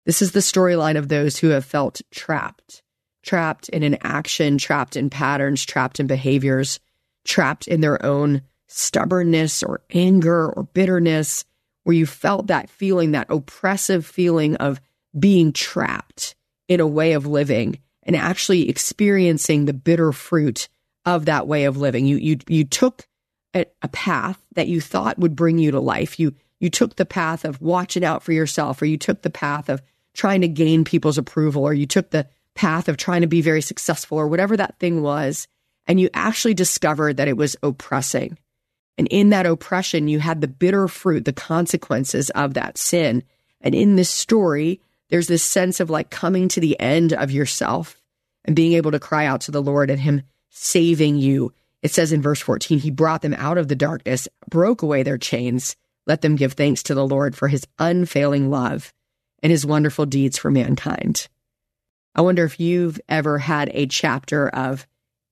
This 0.05 0.21
is 0.21 0.31
the 0.31 0.39
storyline 0.39 0.97
of 0.97 1.07
those 1.07 1.38
who 1.38 1.50
have 1.50 1.65
felt 1.65 2.01
trapped, 2.12 2.83
trapped 3.24 3.69
in 3.69 3.83
an 3.83 3.97
action, 4.01 4.57
trapped 4.57 4.95
in 4.95 5.09
patterns, 5.09 5.65
trapped 5.65 6.00
in 6.00 6.07
behaviors, 6.07 6.79
trapped 7.25 7.67
in 7.67 7.81
their 7.81 8.03
own 8.05 8.43
stubbornness 8.67 9.63
or 9.63 9.81
anger 9.91 10.50
or 10.50 10.63
bitterness, 10.63 11.43
where 11.83 11.95
you 11.95 12.05
felt 12.05 12.47
that 12.47 12.69
feeling, 12.69 13.12
that 13.12 13.27
oppressive 13.29 14.05
feeling 14.05 14.55
of 14.57 14.79
being 15.17 15.51
trapped 15.51 16.35
in 16.67 16.79
a 16.79 16.88
way 16.88 17.13
of 17.13 17.25
living 17.25 17.79
and 18.03 18.15
actually 18.15 18.69
experiencing 18.69 19.65
the 19.65 19.74
bitter 19.74 20.12
fruit 20.12 20.67
of 21.05 21.25
that 21.25 21.47
way 21.47 21.65
of 21.65 21.77
living. 21.77 22.05
You 22.05 22.17
you 22.17 22.38
you 22.47 22.63
took 22.63 23.07
a, 23.55 23.65
a 23.81 23.88
path 23.88 24.39
that 24.53 24.67
you 24.67 24.81
thought 24.81 25.19
would 25.19 25.35
bring 25.35 25.57
you 25.57 25.71
to 25.71 25.79
life. 25.79 26.19
You 26.19 26.35
you 26.59 26.69
took 26.69 26.95
the 26.95 27.05
path 27.05 27.45
of 27.45 27.62
watching 27.62 28.03
out 28.03 28.24
for 28.24 28.33
yourself, 28.33 28.81
or 28.81 28.85
you 28.85 28.97
took 28.97 29.21
the 29.21 29.29
path 29.29 29.69
of 29.69 29.81
trying 30.15 30.41
to 30.41 30.48
gain 30.48 30.84
people's 30.84 31.17
approval, 31.17 31.63
or 31.63 31.74
you 31.74 31.86
took 31.86 32.10
the 32.10 32.27
path 32.55 32.88
of 32.88 32.98
trying 32.98 33.22
to 33.22 33.27
be 33.27 33.41
very 33.41 33.62
successful, 33.62 34.17
or 34.17 34.27
whatever 34.27 34.57
that 34.57 34.79
thing 34.79 35.01
was, 35.01 35.48
and 35.88 36.00
you 36.00 36.10
actually 36.13 36.53
discovered 36.53 37.17
that 37.17 37.27
it 37.27 37.38
was 37.38 37.55
oppressing. 37.62 38.38
And 38.98 39.07
in 39.12 39.29
that 39.29 39.45
oppression, 39.45 40.07
you 40.07 40.19
had 40.19 40.41
the 40.41 40.48
bitter 40.48 40.88
fruit, 40.88 41.25
the 41.25 41.34
consequences 41.34 42.29
of 42.31 42.53
that 42.53 42.77
sin. 42.77 43.24
And 43.62 43.75
in 43.75 43.95
this 43.95 44.10
story, 44.10 44.79
there's 45.10 45.27
this 45.27 45.43
sense 45.43 45.79
of 45.79 45.89
like 45.89 46.10
coming 46.10 46.48
to 46.50 46.60
the 46.60 46.79
end 46.79 47.13
of 47.13 47.31
yourself 47.31 48.01
and 48.45 48.55
being 48.55 48.74
able 48.74 48.91
to 48.91 49.00
cry 49.00 49.25
out 49.25 49.41
to 49.41 49.51
the 49.51 49.62
Lord 49.62 49.89
and 49.89 50.00
Him 50.00 50.24
saving 50.50 51.17
you. 51.17 51.53
It 51.81 51.91
says 51.91 52.12
in 52.12 52.22
verse 52.22 52.39
14, 52.39 52.79
He 52.79 52.89
brought 52.89 53.22
them 53.22 53.34
out 53.34 53.57
of 53.57 53.67
the 53.67 53.75
darkness, 53.75 54.27
broke 54.50 54.81
away 54.81 55.03
their 55.03 55.17
chains. 55.17 55.75
Let 56.07 56.22
them 56.22 56.36
give 56.36 56.53
thanks 56.53 56.84
to 56.84 56.95
the 56.95 57.05
Lord 57.05 57.36
for 57.36 57.50
His 57.50 57.67
unfailing 57.77 58.50
love 58.50 58.93
and 59.45 59.51
his 59.51 59.63
wonderful 59.63 60.07
deeds 60.07 60.39
for 60.39 60.49
mankind. 60.49 61.27
I 62.15 62.21
wonder 62.21 62.45
if 62.45 62.59
you've 62.59 62.99
ever 63.07 63.37
had 63.37 63.69
a 63.75 63.85
chapter 63.85 64.49
of 64.49 64.87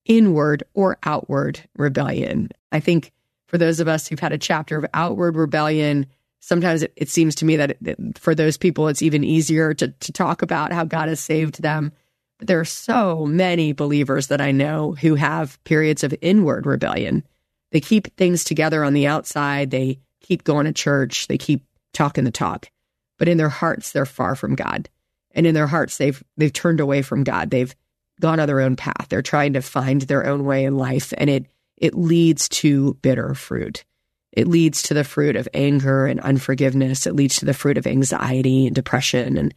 inward 0.06 0.62
or 0.76 1.00
outward 1.02 1.68
rebellion. 1.76 2.50
I 2.72 2.80
think 2.80 3.12
for 3.48 3.58
those 3.58 3.80
of 3.80 3.88
us 3.88 4.08
who've 4.08 4.20
had 4.20 4.32
a 4.32 4.38
chapter 4.38 4.78
of 4.78 4.86
outward 4.94 5.36
rebellion, 5.36 6.06
sometimes 6.42 6.84
it, 6.84 6.94
it 6.96 7.10
seems 7.10 7.34
to 7.34 7.46
me 7.46 7.56
that 7.56 7.76
it, 7.84 8.20
for 8.20 8.36
those 8.36 8.56
people, 8.56 8.88
it's 8.88 9.02
even 9.02 9.24
easier 9.24 9.74
to, 9.74 9.88
to 9.88 10.12
talk 10.12 10.44
about 10.44 10.72
how 10.72 10.84
God 10.84 11.10
has 11.10 11.20
saved 11.20 11.64
them. 11.64 11.92
But 12.38 12.48
there 12.48 12.60
are 12.60 12.66
so 12.66 13.26
many 13.26 13.74
believers 13.74 14.28
that 14.28 14.42
I 14.42 14.52
know 14.52 14.92
who 14.92 15.16
have 15.16 15.58
periods 15.64 16.04
of 16.04 16.14
inward 16.22 16.68
rebellion. 16.68 17.24
They 17.72 17.82
keep 17.82 18.16
things 18.16 18.44
together 18.44 18.84
on 18.84 18.94
the 18.94 19.08
outside, 19.08 19.72
they 19.72 19.98
keep 20.22 20.44
going 20.44 20.68
to 20.68 20.72
church, 20.72 21.26
they 21.26 21.40
keep 21.40 21.66
talking 21.94 22.26
the 22.26 22.30
talk 22.32 22.70
but 23.18 23.28
in 23.28 23.38
their 23.38 23.50
hearts 23.50 23.92
they're 23.92 24.06
far 24.06 24.36
from 24.36 24.56
God. 24.56 24.90
And 25.32 25.48
in 25.48 25.56
their 25.56 25.68
hearts 25.68 25.98
they've 25.98 26.22
they've 26.38 26.54
turned 26.54 26.80
away 26.80 27.02
from 27.02 27.24
God. 27.24 27.50
They've 27.50 27.76
gone 28.20 28.40
on 28.40 28.48
their 28.48 28.62
own 28.62 28.76
path. 28.76 29.08
They're 29.10 29.22
trying 29.22 29.54
to 29.54 29.62
find 29.62 30.02
their 30.02 30.26
own 30.26 30.46
way 30.46 30.66
in 30.66 30.78
life 30.78 31.14
and 31.18 31.30
it 31.30 31.46
it 31.78 31.96
leads 31.96 32.48
to 32.50 32.94
bitter 33.02 33.34
fruit. 33.34 33.84
It 34.32 34.48
leads 34.48 34.84
to 34.84 34.94
the 34.94 35.04
fruit 35.04 35.36
of 35.36 35.48
anger 35.54 36.06
and 36.06 36.20
unforgiveness. 36.20 37.06
It 37.06 37.16
leads 37.16 37.38
to 37.38 37.46
the 37.46 37.54
fruit 37.54 37.78
of 37.78 37.86
anxiety 37.86 38.66
and 38.66 38.76
depression 38.76 39.38
and 39.38 39.54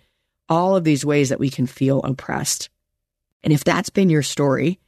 all 0.49 0.77
of 0.77 0.85
these 0.85 1.05
ways 1.05 1.31
that 1.31 1.41
we 1.41 1.51
can 1.51 1.67
feel 1.67 2.01
oppressed. 2.01 2.69
And 3.43 3.53
if 3.53 3.65
that's 3.65 3.91
been 3.91 4.11
your 4.11 4.23
story, 4.23 4.79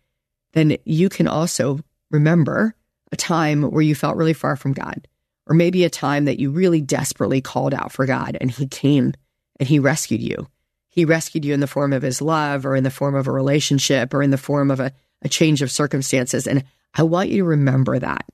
then 0.53 0.77
you 0.85 1.09
can 1.09 1.29
also 1.29 1.81
remember 2.11 2.75
a 3.13 3.17
time 3.17 3.63
where 3.63 3.83
you 3.83 3.95
felt 3.95 4.17
really 4.17 4.33
far 4.33 4.57
from 4.57 4.73
God 4.73 5.07
or 5.49 5.55
maybe 5.55 5.85
a 5.85 5.91
time 5.91 6.27
that 6.27 6.39
you 6.39 6.51
really 6.51 6.81
desperately 6.81 7.41
called 7.41 7.75
out 7.75 7.91
for 7.91 8.07
God 8.07 8.37
and 8.41 8.51
He 8.51 8.67
came 8.67 9.15
and 9.59 9.69
He 9.69 9.79
rescued 9.79 10.21
you. 10.21 10.47
He 10.89 11.05
rescued 11.05 11.45
you 11.45 11.55
in 11.55 11.61
the 11.61 11.67
form 11.67 11.93
of 11.93 12.03
His 12.03 12.21
love 12.21 12.67
or 12.67 12.77
in 12.77 12.85
the 12.85 12.91
form 12.91 13.15
of 13.15 13.27
a 13.27 13.33
relationship 13.33 14.13
or 14.13 14.23
in 14.23 14.31
the 14.31 14.39
form 14.39 14.71
of 14.71 14.79
a, 14.79 14.93
a 15.23 15.29
change 15.29 15.63
of 15.63 15.71
circumstances. 15.71 16.47
And 16.47 16.65
I 16.95 17.03
want 17.03 17.31
you 17.31 17.39
to 17.39 17.49
remember 17.49 17.99
that 17.99 18.25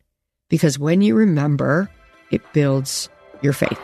because 0.48 0.78
when 0.78 1.00
you 1.00 1.14
remember, 1.14 1.88
it 2.30 2.42
builds 2.52 3.08
your 3.42 3.52
faith. 3.52 3.80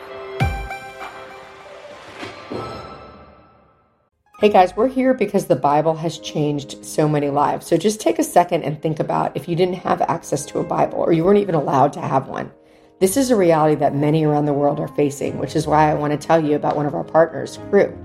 Hey 4.39 4.49
guys, 4.49 4.75
we're 4.75 4.87
here 4.87 5.13
because 5.13 5.45
the 5.45 5.55
Bible 5.55 5.93
has 5.97 6.17
changed 6.17 6.83
so 6.83 7.07
many 7.07 7.29
lives. 7.29 7.67
So 7.67 7.77
just 7.77 8.01
take 8.01 8.17
a 8.17 8.23
second 8.23 8.63
and 8.63 8.81
think 8.81 8.99
about 8.99 9.37
if 9.37 9.47
you 9.47 9.55
didn't 9.55 9.75
have 9.75 10.01
access 10.01 10.47
to 10.47 10.57
a 10.57 10.63
Bible 10.63 10.97
or 10.97 11.13
you 11.13 11.23
weren't 11.23 11.37
even 11.37 11.53
allowed 11.53 11.93
to 11.93 12.01
have 12.01 12.27
one. 12.27 12.51
This 13.01 13.17
is 13.17 13.31
a 13.31 13.35
reality 13.35 13.73
that 13.77 13.95
many 13.95 14.25
around 14.25 14.45
the 14.45 14.53
world 14.53 14.79
are 14.79 14.87
facing, 14.87 15.39
which 15.39 15.55
is 15.55 15.65
why 15.65 15.89
I 15.89 15.95
want 15.95 16.13
to 16.13 16.27
tell 16.27 16.39
you 16.39 16.55
about 16.55 16.75
one 16.75 16.85
of 16.85 16.93
our 16.93 17.03
partners, 17.03 17.57
Cru. 17.71 17.97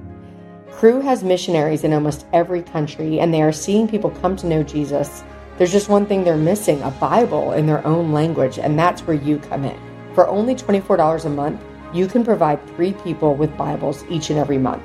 Cru 0.70 1.02
has 1.02 1.22
missionaries 1.22 1.84
in 1.84 1.92
almost 1.92 2.24
every 2.32 2.62
country, 2.62 3.20
and 3.20 3.32
they 3.32 3.42
are 3.42 3.52
seeing 3.52 3.86
people 3.86 4.08
come 4.08 4.36
to 4.36 4.46
know 4.46 4.62
Jesus. 4.62 5.22
There's 5.58 5.70
just 5.70 5.90
one 5.90 6.06
thing 6.06 6.24
they're 6.24 6.38
missing 6.38 6.80
a 6.80 6.90
Bible 6.92 7.52
in 7.52 7.66
their 7.66 7.86
own 7.86 8.14
language, 8.14 8.58
and 8.58 8.78
that's 8.78 9.02
where 9.02 9.18
you 9.18 9.36
come 9.36 9.66
in. 9.66 9.78
For 10.14 10.26
only 10.28 10.54
$24 10.54 11.26
a 11.26 11.28
month, 11.28 11.62
you 11.92 12.06
can 12.06 12.24
provide 12.24 12.66
three 12.68 12.94
people 12.94 13.34
with 13.34 13.54
Bibles 13.54 14.02
each 14.08 14.30
and 14.30 14.38
every 14.38 14.56
month. 14.56 14.82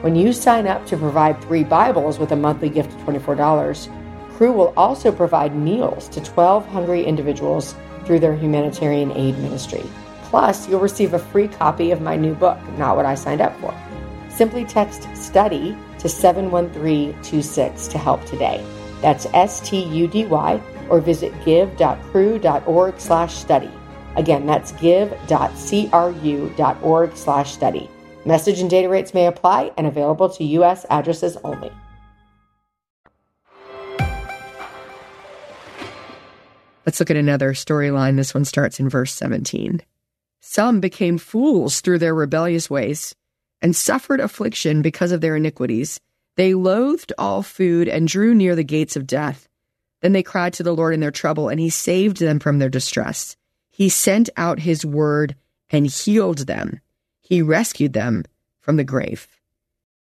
When 0.00 0.16
you 0.16 0.32
sign 0.32 0.66
up 0.66 0.84
to 0.86 0.96
provide 0.96 1.40
three 1.40 1.62
Bibles 1.62 2.18
with 2.18 2.32
a 2.32 2.36
monthly 2.36 2.68
gift 2.68 2.92
of 2.94 3.00
$24, 3.02 3.88
Cru 4.32 4.50
will 4.50 4.74
also 4.76 5.12
provide 5.12 5.54
meals 5.54 6.08
to 6.08 6.20
12 6.20 6.66
hungry 6.66 7.04
individuals 7.04 7.76
through 8.04 8.20
their 8.20 8.34
humanitarian 8.34 9.12
aid 9.12 9.38
ministry. 9.38 9.84
Plus, 10.24 10.68
you'll 10.68 10.80
receive 10.80 11.14
a 11.14 11.18
free 11.18 11.48
copy 11.48 11.90
of 11.90 12.00
my 12.00 12.16
new 12.16 12.34
book, 12.34 12.58
Not 12.78 12.96
What 12.96 13.06
I 13.06 13.14
Signed 13.14 13.40
Up 13.40 13.54
For. 13.60 13.74
Simply 14.30 14.64
text 14.64 15.08
STUDY 15.14 15.76
to 15.98 16.08
71326 16.08 17.88
to 17.88 17.98
help 17.98 18.24
today. 18.24 18.64
That's 19.02 19.26
S-T-U-D-Y 19.34 20.62
or 20.88 21.00
visit 21.00 21.32
give.cru.org 21.44 23.00
slash 23.00 23.34
study. 23.34 23.70
Again, 24.16 24.46
that's 24.46 24.72
give.cru.org 24.72 25.26
slash 27.16 27.52
study. 27.52 27.90
Message 28.24 28.60
and 28.60 28.70
data 28.70 28.88
rates 28.88 29.14
may 29.14 29.26
apply 29.26 29.72
and 29.76 29.86
available 29.86 30.28
to 30.30 30.44
U.S. 30.44 30.86
addresses 30.90 31.36
only. 31.44 31.72
Let's 36.84 36.98
look 36.98 37.10
at 37.10 37.16
another 37.16 37.52
storyline. 37.52 38.16
This 38.16 38.34
one 38.34 38.44
starts 38.44 38.80
in 38.80 38.88
verse 38.88 39.12
17. 39.12 39.82
Some 40.40 40.80
became 40.80 41.18
fools 41.18 41.80
through 41.80 41.98
their 41.98 42.14
rebellious 42.14 42.68
ways 42.68 43.14
and 43.60 43.76
suffered 43.76 44.20
affliction 44.20 44.82
because 44.82 45.12
of 45.12 45.20
their 45.20 45.36
iniquities. 45.36 46.00
They 46.36 46.54
loathed 46.54 47.12
all 47.16 47.42
food 47.42 47.88
and 47.88 48.08
drew 48.08 48.34
near 48.34 48.56
the 48.56 48.64
gates 48.64 48.96
of 48.96 49.06
death. 49.06 49.48
Then 50.00 50.12
they 50.12 50.24
cried 50.24 50.52
to 50.54 50.64
the 50.64 50.74
Lord 50.74 50.94
in 50.94 51.00
their 51.00 51.12
trouble, 51.12 51.48
and 51.48 51.60
he 51.60 51.70
saved 51.70 52.16
them 52.16 52.40
from 52.40 52.58
their 52.58 52.68
distress. 52.68 53.36
He 53.70 53.88
sent 53.88 54.28
out 54.36 54.58
his 54.58 54.84
word 54.84 55.36
and 55.70 55.86
healed 55.86 56.38
them. 56.38 56.80
He 57.20 57.40
rescued 57.40 57.92
them 57.92 58.24
from 58.60 58.76
the 58.76 58.84
grave. 58.84 59.28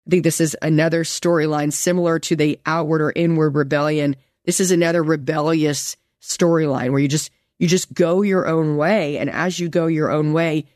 I 0.07 0.11
think 0.11 0.23
this 0.23 0.41
is 0.41 0.57
another 0.61 1.03
storyline 1.03 1.73
similar 1.73 2.19
to 2.21 2.37
the 2.37 2.61
outward 2.67 3.01
or 3.01 3.13
inward 3.17 3.55
rebellion. 3.55 4.17
This 4.45 4.61
is 4.61 4.71
another 4.71 5.03
rebellious 5.03 5.97
storyline 6.23 6.91
where 6.91 7.01
you 7.01 7.09
just 7.09 7.31
you 7.59 7.69
just 7.69 7.93
go 7.95 8.23
your 8.23 8.47
own 8.47 8.77
way. 8.77 9.19
And 9.19 9.31
as 9.31 9.59
you 9.59 9.69
go 9.69 9.87
your 9.87 10.11
own 10.11 10.33
way 10.33 10.67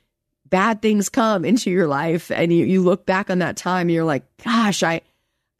bad 0.50 0.82
things 0.82 1.08
come 1.08 1.44
into 1.44 1.70
your 1.70 1.86
life. 1.86 2.30
And 2.30 2.52
you, 2.52 2.66
you 2.66 2.82
look 2.82 3.06
back 3.06 3.30
on 3.30 3.38
that 3.38 3.56
time 3.56 3.82
and 3.82 3.92
you're 3.92 4.04
like 4.04 4.24
gosh 4.44 4.82
i 4.82 5.00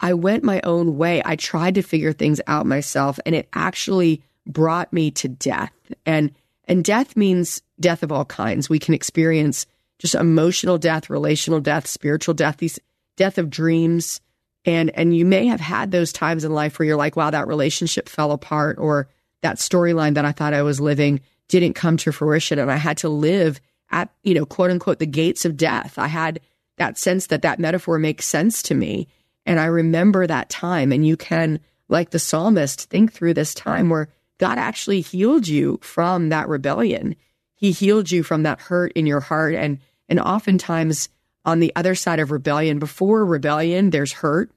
i 0.01 0.13
went 0.13 0.45
my 0.45 0.61
own 0.65 0.99
way. 0.99 1.23
I 1.25 1.37
tried 1.37 1.77
to 1.77 1.83
figure 1.83 2.13
things 2.13 2.41
out 2.47 2.67
myself 2.67 3.19
and 3.25 3.35
it 3.35 3.49
actually 3.55 4.23
brought 4.47 4.93
me 4.93 5.11
to 5.13 5.29
death. 5.29 5.73
And 6.05 6.33
and 6.65 6.85
death 6.85 7.17
means 7.17 7.63
death 7.81 8.03
of 8.03 8.13
all 8.13 8.25
kinds. 8.25 8.69
We 8.69 8.79
can 8.79 8.95
experience 8.95 9.67
just 9.99 10.15
emotional 10.15 10.79
death 10.79 11.09
relational 11.09 11.61
death 11.61 11.87
spiritual 11.87 12.35
death 12.35 12.59
these 12.59 12.79
death 13.17 13.39
of 13.39 13.49
dreams. 13.49 14.21
And 14.65 14.91
and 14.91 15.17
you 15.17 15.25
may 15.25 15.47
have 15.47 15.61
had 15.61 15.91
those 15.91 16.13
times 16.13 16.45
in 16.45 16.53
life 16.53 16.79
where 16.79 16.87
you're 16.87 16.97
like 16.97 17.17
wow 17.17 17.31
that 17.31 17.49
relationship 17.49 18.09
fell 18.09 18.33
apart 18.33 18.77
or 18.79 19.09
that 19.43 19.57
storyline 19.57 20.15
that 20.15 20.25
I 20.25 20.33
thought 20.33 20.55
I 20.55 20.63
was 20.63 20.81
living 20.81 21.21
didn't 21.49 21.75
come 21.75 21.97
to 21.99 22.13
fruition 22.13 22.59
and 22.59 22.71
I 22.71 22.77
had 22.77 22.99
to 22.99 23.09
live 23.09 23.61
at, 23.91 24.11
you 24.23 24.35
know, 24.35 24.47
quote 24.47 24.71
unquote, 24.71 24.99
the 24.99 25.07
gates 25.07 25.45
of 25.45 25.57
death. 25.57 25.99
I 25.99 26.07
had 26.07 26.41
that 26.79 26.97
sense 26.97 27.27
that 27.27 27.43
that 27.43 27.59
metaphor 27.59 27.99
makes 27.99 28.25
sense 28.25 28.63
to 28.65 28.75
me. 28.75 29.09
And 29.47 29.59
I 29.59 29.67
remember 29.67 30.27
that 30.27 30.49
time. 30.49 30.93
And 30.93 31.07
you 31.07 31.17
can, 31.17 31.61
like 31.89 32.11
the 32.11 32.19
psalmist, 32.19 32.89
think 32.89 33.13
through 33.13 33.35
this 33.35 33.53
time 33.55 33.91
where 33.91 34.09
God 34.39 34.59
actually 34.59 35.01
healed 35.01 35.49
you 35.49 35.79
from 35.83 36.29
that 36.29 36.49
rebellion. 36.49 37.17
He 37.55 37.73
healed 37.73 38.11
you 38.11 38.23
from 38.23 38.45
that 38.45 38.61
hurt 38.61 38.93
in 38.93 39.07
your 39.07 39.21
heart. 39.21 39.55
And, 39.55 39.79
and 40.09 40.21
oftentimes 40.21 41.09
on 41.45 41.61
the 41.61 41.73
other 41.75 41.95
side 41.95 42.21
of 42.21 42.31
rebellion, 42.31 42.79
before 42.79 43.25
rebellion, 43.25 43.91
there's 43.91 44.13
hurt. 44.13 44.51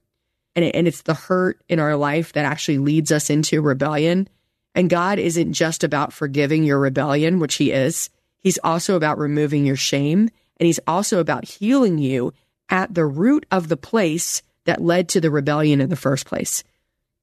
And, 0.56 0.63
it, 0.63 0.75
and 0.75 0.88
it's 0.88 1.02
the 1.02 1.16
hurt 1.16 1.60
in 1.68 1.80
our 1.80 1.96
life 1.96 2.34
that 2.34 2.46
actually 2.46 2.78
leads 2.78 3.12
us 3.12 3.30
into 3.30 3.62
rebellion. 3.62 4.30
And 4.75 4.89
God 4.89 5.20
isn't 5.20 5.53
just 5.53 5.84
about 5.84 6.13
forgiving 6.13 6.63
your 6.63 6.80
rebellion, 6.80 7.39
which 7.39 7.56
He 7.56 7.72
is. 7.72 8.10
He's 8.39 8.60
also 8.63 8.96
about 8.96 9.18
removing 9.18 9.65
your 9.65 9.75
shame. 9.75 10.30
And 10.58 10.68
He's 10.68 10.80
also 10.88 11.20
about 11.20 11.46
healing 11.46 11.98
you 11.98 12.34
at 12.70 12.94
the 12.94 13.06
root 13.06 13.46
of 13.51 13.68
the 13.68 13.77
place 13.77 14.42
that 14.65 14.82
led 14.82 15.10
to 15.10 15.22
the 15.22 15.32
rebellion 15.32 15.82
in 15.82 15.89
the 15.89 15.96
first 15.96 16.25
place. 16.25 16.63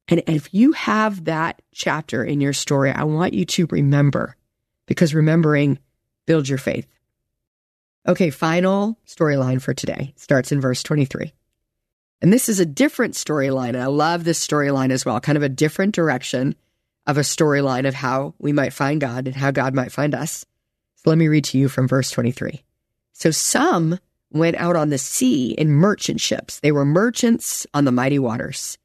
And 0.09 0.23
if 0.27 0.53
you 0.53 0.73
have 0.73 1.25
that 1.25 1.63
chapter 1.73 2.25
in 2.25 2.41
your 2.41 2.53
story, 2.53 2.91
I 2.91 3.05
want 3.05 3.33
you 3.33 3.45
to 3.45 3.67
remember 3.71 4.37
because 4.87 5.15
remembering 5.15 5.79
builds 6.27 6.49
your 6.49 6.59
faith. 6.59 6.87
Okay, 8.07 8.31
final 8.31 8.99
storyline 9.07 9.63
for 9.63 9.73
today 9.73 10.13
starts 10.17 10.53
in 10.53 10.61
verse 10.61 10.83
23. 10.83 11.33
And 12.23 12.33
this 12.33 12.49
is 12.49 12.61
a 12.61 12.67
different 12.67 13.15
storyline. 13.15 13.71
And 13.71 13.83
I 13.83 13.87
love 13.87 14.25
this 14.25 14.45
storyline 14.45 14.91
as 14.91 15.05
well, 15.05 15.21
kind 15.21 15.37
of 15.37 15.43
a 15.43 15.49
different 15.49 15.95
direction 15.95 16.55
of 17.07 17.17
a 17.17 17.23
storyline 17.23 17.87
of 17.87 17.95
how 17.95 18.35
we 18.39 18.53
might 18.53 18.73
find 18.73 19.01
God 19.01 19.27
and 19.27 19.37
how 19.37 19.51
God 19.51 19.75
might 19.75 19.93
find 19.93 20.15
us. 20.15 20.45
So 20.97 21.11
let 21.11 21.19
me 21.19 21.29
read 21.29 21.45
to 21.45 21.59
you 21.59 21.69
from 21.69 21.89
verse 21.89 22.11
23. 22.11 22.63
So 23.13 23.31
some 23.31 23.99
went 24.31 24.57
out 24.57 24.77
on 24.77 24.91
the 24.91 24.99
sea 24.99 25.53
in 25.53 25.71
merchant 25.71 26.21
ships. 26.21 26.61
They 26.61 26.73
were 26.73 26.85
merchants 26.85 27.67
on 27.75 27.85
the 27.85 27.93
mighty 27.93 28.19
waters. 28.19 28.79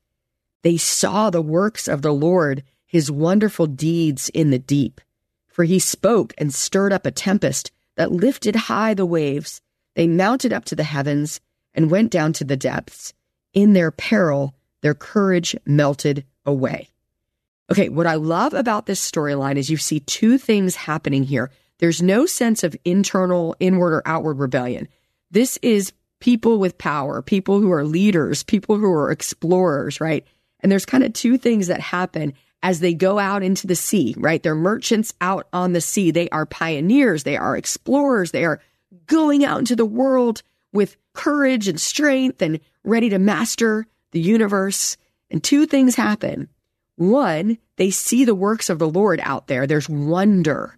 They 0.63 0.77
saw 0.77 1.29
the 1.29 1.41
works 1.41 1.88
of 1.88 2.01
the 2.01 2.13
Lord, 2.13 2.63
his 2.86 3.12
wonderful 3.12 3.67
deeds 3.67 4.29
in 4.29 4.50
the 4.50 4.60
deep. 4.60 5.01
For 5.48 5.63
he 5.63 5.79
spoke 5.79 6.34
and 6.38 6.53
stirred 6.53 6.91
up 6.91 7.05
a 7.05 7.12
tempest 7.12 7.72
that 7.95 8.12
lifted 8.12 8.55
high 8.55 8.93
the 8.93 9.05
waves. 9.05 9.62
They 9.95 10.07
mounted 10.07 10.51
up 10.51 10.65
to 10.65 10.75
the 10.75 10.84
heavens 10.84 11.39
and 11.74 11.91
went 11.91 12.12
down 12.12 12.34
to 12.34 12.43
the 12.43 12.57
depths. 12.57 13.13
In 13.53 13.74
their 13.74 13.91
peril, 13.91 14.55
their 14.81 14.93
courage 14.93 15.55
melted 15.65 16.25
away. 16.45 16.89
Okay, 17.72 17.89
what 17.89 18.07
I 18.07 18.15
love 18.15 18.53
about 18.53 18.86
this 18.86 19.10
storyline 19.10 19.57
is 19.57 19.69
you 19.69 19.77
see 19.77 20.00
two 20.01 20.38
things 20.38 20.75
happening 20.75 21.24
here. 21.24 21.51
There's 21.79 22.01
no 22.01 22.25
sense 22.25 22.63
of 22.63 22.75
internal, 22.86 23.55
inward, 23.60 23.93
or 23.93 24.03
outward 24.05 24.39
rebellion. 24.39 24.88
This 25.31 25.57
is 25.62 25.91
people 26.19 26.60
with 26.60 26.77
power, 26.77 27.22
people 27.22 27.60
who 27.60 27.72
are 27.72 27.84
leaders, 27.84 28.43
people 28.43 28.77
who 28.77 28.91
are 28.91 29.12
explorers, 29.12 30.00
right? 30.00 30.25
And 30.62 30.72
there's 30.72 30.86
kind 30.86 31.03
of 31.03 31.13
two 31.13 31.38
things 31.38 31.67
that 31.67 31.79
happen 31.79 32.34
as 32.63 32.79
they 32.79 32.93
go 32.93 33.19
out 33.19 33.43
into 33.43 33.67
the 33.67 33.75
sea, 33.75 34.15
right? 34.17 34.41
They're 34.41 34.55
merchants 34.55 35.13
out 35.22 35.48
on 35.53 35.74
the 35.74 35.81
sea. 35.81 36.12
They 36.12 36.29
are 36.29 36.45
pioneers. 36.45 37.24
They 37.24 37.38
are 37.38 37.57
explorers. 37.57 38.31
They 38.31 38.45
are 38.45 38.62
going 39.07 39.43
out 39.43 39.60
into 39.60 39.75
the 39.75 39.86
world 39.86 40.41
with 40.72 40.98
courage 41.13 41.67
and 41.67 41.79
strength 41.79 42.41
and 42.41 42.60
ready 42.84 43.10
to 43.10 43.19
master 43.19 43.86
the 44.12 44.19
universe. 44.19 44.98
And 45.29 45.43
two 45.43 45.65
things 45.65 45.95
happen. 45.95 46.50
One, 46.96 47.58
they 47.75 47.92
see 47.92 48.24
the 48.25 48.36
works 48.36 48.70
of 48.70 48.80
the 48.80 48.90
Lord 48.90 49.20
out 49.24 49.48
there. 49.48 49.68
There's 49.68 49.90
wonder. 49.90 50.78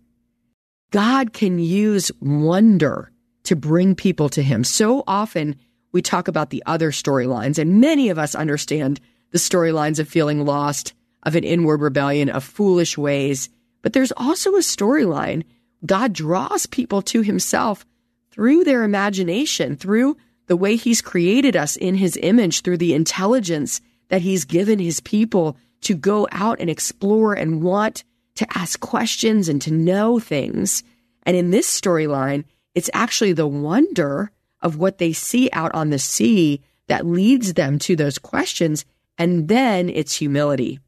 God 0.91 1.33
can 1.33 1.59
use 1.59 2.11
wonder 2.19 3.11
to 3.43 3.55
bring 3.55 3.95
people 3.95 4.29
to 4.29 4.41
him. 4.41 4.63
So 4.63 5.03
often 5.05 5.57
we 5.91 6.01
talk 6.01 6.27
about 6.27 6.49
the 6.49 6.63
other 6.65 6.91
storylines, 6.91 7.59
and 7.59 7.79
many 7.79 8.09
of 8.09 8.17
us 8.17 8.35
understand 8.35 8.99
the 9.31 9.37
storylines 9.37 9.99
of 9.99 10.07
feeling 10.07 10.45
lost, 10.45 10.93
of 11.23 11.35
an 11.35 11.43
inward 11.43 11.81
rebellion, 11.81 12.29
of 12.29 12.43
foolish 12.43 12.97
ways. 12.97 13.49
But 13.81 13.93
there's 13.93 14.13
also 14.17 14.55
a 14.55 14.59
storyline. 14.59 15.43
God 15.85 16.13
draws 16.13 16.65
people 16.65 17.01
to 17.03 17.21
himself 17.21 17.85
through 18.31 18.63
their 18.63 18.83
imagination, 18.83 19.75
through 19.75 20.17
the 20.47 20.57
way 20.57 20.75
he's 20.75 21.01
created 21.01 21.55
us 21.55 21.75
in 21.75 21.95
his 21.95 22.17
image, 22.21 22.61
through 22.61 22.77
the 22.77 22.93
intelligence 22.93 23.81
that 24.09 24.21
he's 24.21 24.45
given 24.45 24.79
his 24.79 24.99
people 24.99 25.57
to 25.81 25.95
go 25.95 26.27
out 26.31 26.59
and 26.59 26.69
explore 26.69 27.33
and 27.33 27.61
want 27.61 28.03
to 28.35 28.47
ask 28.57 28.79
questions 28.79 29.49
and 29.49 29.61
to 29.61 29.71
know 29.71 30.19
things. 30.19 30.83
And 31.23 31.35
in 31.35 31.51
this 31.51 31.67
storyline, 31.69 32.45
it's 32.75 32.89
actually 32.93 33.33
the 33.33 33.47
wonder 33.47 34.31
of 34.61 34.77
what 34.77 34.97
they 34.97 35.13
see 35.13 35.49
out 35.53 35.73
on 35.73 35.89
the 35.89 35.99
sea 35.99 36.61
that 36.87 37.05
leads 37.05 37.53
them 37.53 37.79
to 37.79 37.95
those 37.95 38.17
questions. 38.17 38.85
And 39.17 39.47
then 39.47 39.89
it's 39.89 40.15
humility. 40.15 40.79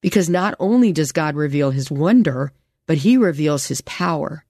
Because 0.00 0.28
not 0.28 0.54
only 0.58 0.92
does 0.92 1.12
God 1.12 1.36
reveal 1.36 1.70
his 1.70 1.90
wonder, 1.90 2.52
but 2.86 2.98
he 2.98 3.16
reveals 3.16 3.66
his 3.66 3.80
power. 3.82 4.44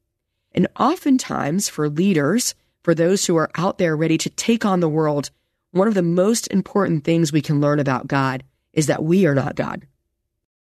And 0.53 0.69
oftentimes 0.79 1.69
for 1.69 1.89
leaders, 1.89 2.55
for 2.83 2.95
those 2.95 3.27
who 3.27 3.37
are 3.37 3.51
out 3.55 3.79
there 3.79 3.97
ready 3.97 4.19
to 4.19 4.31
take 4.31 4.65
on 4.65 4.81
the 4.81 4.89
world, 4.89 5.31
one 5.73 5.89
of 5.89 5.95
the 5.95 6.03
most 6.03 6.47
important 6.49 7.05
things 7.05 7.33
we 7.33 7.43
can 7.43 7.61
learn 7.61 7.81
about 7.81 8.07
God 8.07 8.45
is 8.73 8.87
that 8.87 9.03
we 9.03 9.27
are 9.27 9.35
not 9.35 9.57
God. 9.57 9.87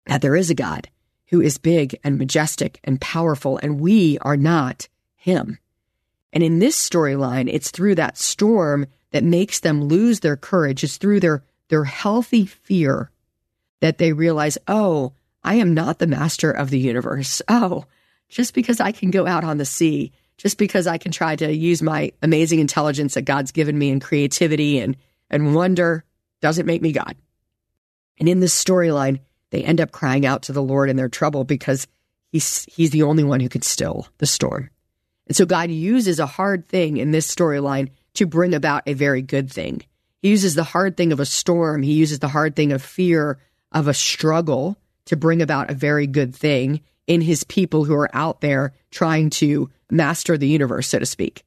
That 0.07 0.21
there 0.21 0.35
is 0.35 0.49
a 0.49 0.55
God 0.55 0.89
who 1.29 1.41
is 1.41 1.57
big 1.57 1.97
and 2.03 2.17
majestic 2.17 2.79
and 2.83 3.01
powerful, 3.01 3.57
and 3.57 3.79
we 3.79 4.17
are 4.19 4.37
not 4.37 4.87
him. 5.15 5.57
And 6.33 6.43
in 6.43 6.59
this 6.59 6.77
storyline, 6.77 7.49
it's 7.51 7.71
through 7.71 7.95
that 7.95 8.17
storm 8.17 8.87
that 9.11 9.23
makes 9.23 9.59
them 9.59 9.85
lose 9.85 10.19
their 10.19 10.35
courage. 10.35 10.83
It's 10.83 10.97
through 10.97 11.21
their, 11.21 11.43
their 11.69 11.85
healthy 11.85 12.45
fear 12.45 13.09
that 13.79 13.97
they 13.97 14.11
realize, 14.11 14.57
oh, 14.67 15.13
I 15.43 15.55
am 15.55 15.73
not 15.73 15.99
the 15.99 16.07
master 16.07 16.51
of 16.51 16.69
the 16.69 16.79
universe. 16.79 17.41
Oh, 17.49 17.85
just 18.27 18.55
because 18.55 18.79
I 18.79 18.91
can 18.91 19.11
go 19.11 19.27
out 19.27 19.43
on 19.43 19.57
the 19.57 19.65
sea, 19.65 20.11
just 20.37 20.57
because 20.57 20.87
I 20.87 20.97
can 20.97 21.11
try 21.11 21.35
to 21.35 21.53
use 21.53 21.81
my 21.81 22.11
amazing 22.21 22.59
intelligence 22.59 23.13
that 23.13 23.23
God's 23.23 23.51
given 23.51 23.77
me 23.77 23.89
and 23.89 24.01
creativity 24.01 24.79
and, 24.79 24.97
and 25.29 25.55
wonder 25.55 26.03
doesn't 26.41 26.65
make 26.65 26.81
me 26.81 26.91
God. 26.91 27.15
And 28.19 28.29
in 28.29 28.39
this 28.39 28.61
storyline, 28.61 29.19
they 29.51 29.63
end 29.63 29.81
up 29.81 29.91
crying 29.91 30.25
out 30.25 30.43
to 30.43 30.51
the 30.51 30.61
Lord 30.61 30.89
in 30.89 30.95
their 30.95 31.09
trouble 31.09 31.43
because 31.43 31.87
he's, 32.31 32.65
he's 32.65 32.91
the 32.91 33.03
only 33.03 33.23
one 33.23 33.39
who 33.39 33.49
can 33.49 33.61
still 33.61 34.07
the 34.17 34.25
storm. 34.25 34.69
And 35.27 35.35
so 35.35 35.45
God 35.45 35.71
uses 35.71 36.19
a 36.19 36.25
hard 36.25 36.67
thing 36.67 36.97
in 36.97 37.11
this 37.11 37.33
storyline 37.33 37.89
to 38.15 38.25
bring 38.25 38.53
about 38.53 38.83
a 38.87 38.93
very 38.93 39.21
good 39.21 39.51
thing. 39.51 39.81
He 40.21 40.29
uses 40.29 40.55
the 40.55 40.63
hard 40.63 40.97
thing 40.97 41.11
of 41.11 41.19
a 41.19 41.25
storm. 41.25 41.81
He 41.81 41.93
uses 41.93 42.19
the 42.19 42.27
hard 42.27 42.55
thing 42.55 42.71
of 42.71 42.81
fear, 42.81 43.39
of 43.71 43.87
a 43.87 43.93
struggle 43.93 44.77
to 45.05 45.15
bring 45.15 45.41
about 45.41 45.69
a 45.69 45.75
very 45.75 46.07
good 46.07 46.35
thing 46.35 46.81
in 47.07 47.21
his 47.21 47.43
people 47.43 47.83
who 47.85 47.95
are 47.95 48.09
out 48.13 48.41
there 48.41 48.73
trying 48.91 49.29
to 49.29 49.69
master 49.89 50.37
the 50.37 50.47
universe, 50.47 50.87
so 50.87 50.99
to 50.99 51.05
speak. 51.05 51.43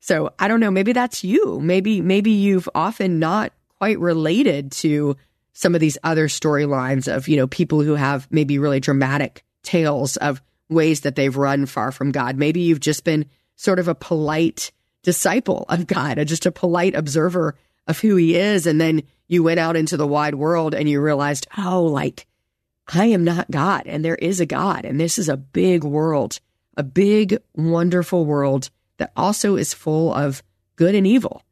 So 0.00 0.32
I 0.38 0.48
don't 0.48 0.60
know, 0.60 0.70
maybe 0.70 0.92
that's 0.92 1.24
you. 1.24 1.60
Maybe, 1.60 2.00
maybe 2.00 2.30
you've 2.30 2.68
often 2.74 3.18
not 3.18 3.52
quite 3.78 3.98
related 3.98 4.72
to 4.72 5.16
some 5.52 5.74
of 5.74 5.80
these 5.80 5.98
other 6.04 6.28
storylines 6.28 7.12
of, 7.12 7.28
you 7.28 7.36
know, 7.36 7.46
people 7.46 7.80
who 7.80 7.94
have 7.94 8.28
maybe 8.30 8.58
really 8.58 8.80
dramatic 8.80 9.44
tales 9.62 10.16
of 10.18 10.40
ways 10.68 11.00
that 11.00 11.16
they've 11.16 11.36
run 11.36 11.66
far 11.66 11.90
from 11.90 12.12
God. 12.12 12.36
Maybe 12.36 12.60
you've 12.60 12.80
just 12.80 13.04
been 13.04 13.26
sort 13.56 13.78
of 13.78 13.88
a 13.88 13.94
polite 13.94 14.70
disciple 15.02 15.64
of 15.68 15.86
God, 15.86 16.24
just 16.26 16.46
a 16.46 16.52
polite 16.52 16.94
observer 16.94 17.56
of 17.86 17.98
who 17.98 18.16
he 18.16 18.36
is. 18.36 18.66
And 18.66 18.80
then 18.80 19.02
you 19.26 19.42
went 19.42 19.58
out 19.58 19.74
into 19.74 19.96
the 19.96 20.06
wide 20.06 20.36
world 20.36 20.74
and 20.74 20.88
you 20.88 21.00
realized, 21.00 21.48
oh, 21.56 21.82
like 21.84 22.26
I 22.88 23.06
am 23.06 23.22
not 23.22 23.50
God 23.50 23.82
and 23.86 24.04
there 24.04 24.16
is 24.16 24.40
a 24.40 24.46
God. 24.46 24.84
And 24.84 24.98
this 24.98 25.18
is 25.18 25.28
a 25.28 25.36
big 25.36 25.84
world, 25.84 26.40
a 26.76 26.82
big, 26.82 27.38
wonderful 27.54 28.24
world 28.24 28.70
that 28.96 29.12
also 29.16 29.56
is 29.56 29.74
full 29.74 30.12
of 30.14 30.42
good 30.76 30.94
and 30.94 31.06
evil. 31.06 31.42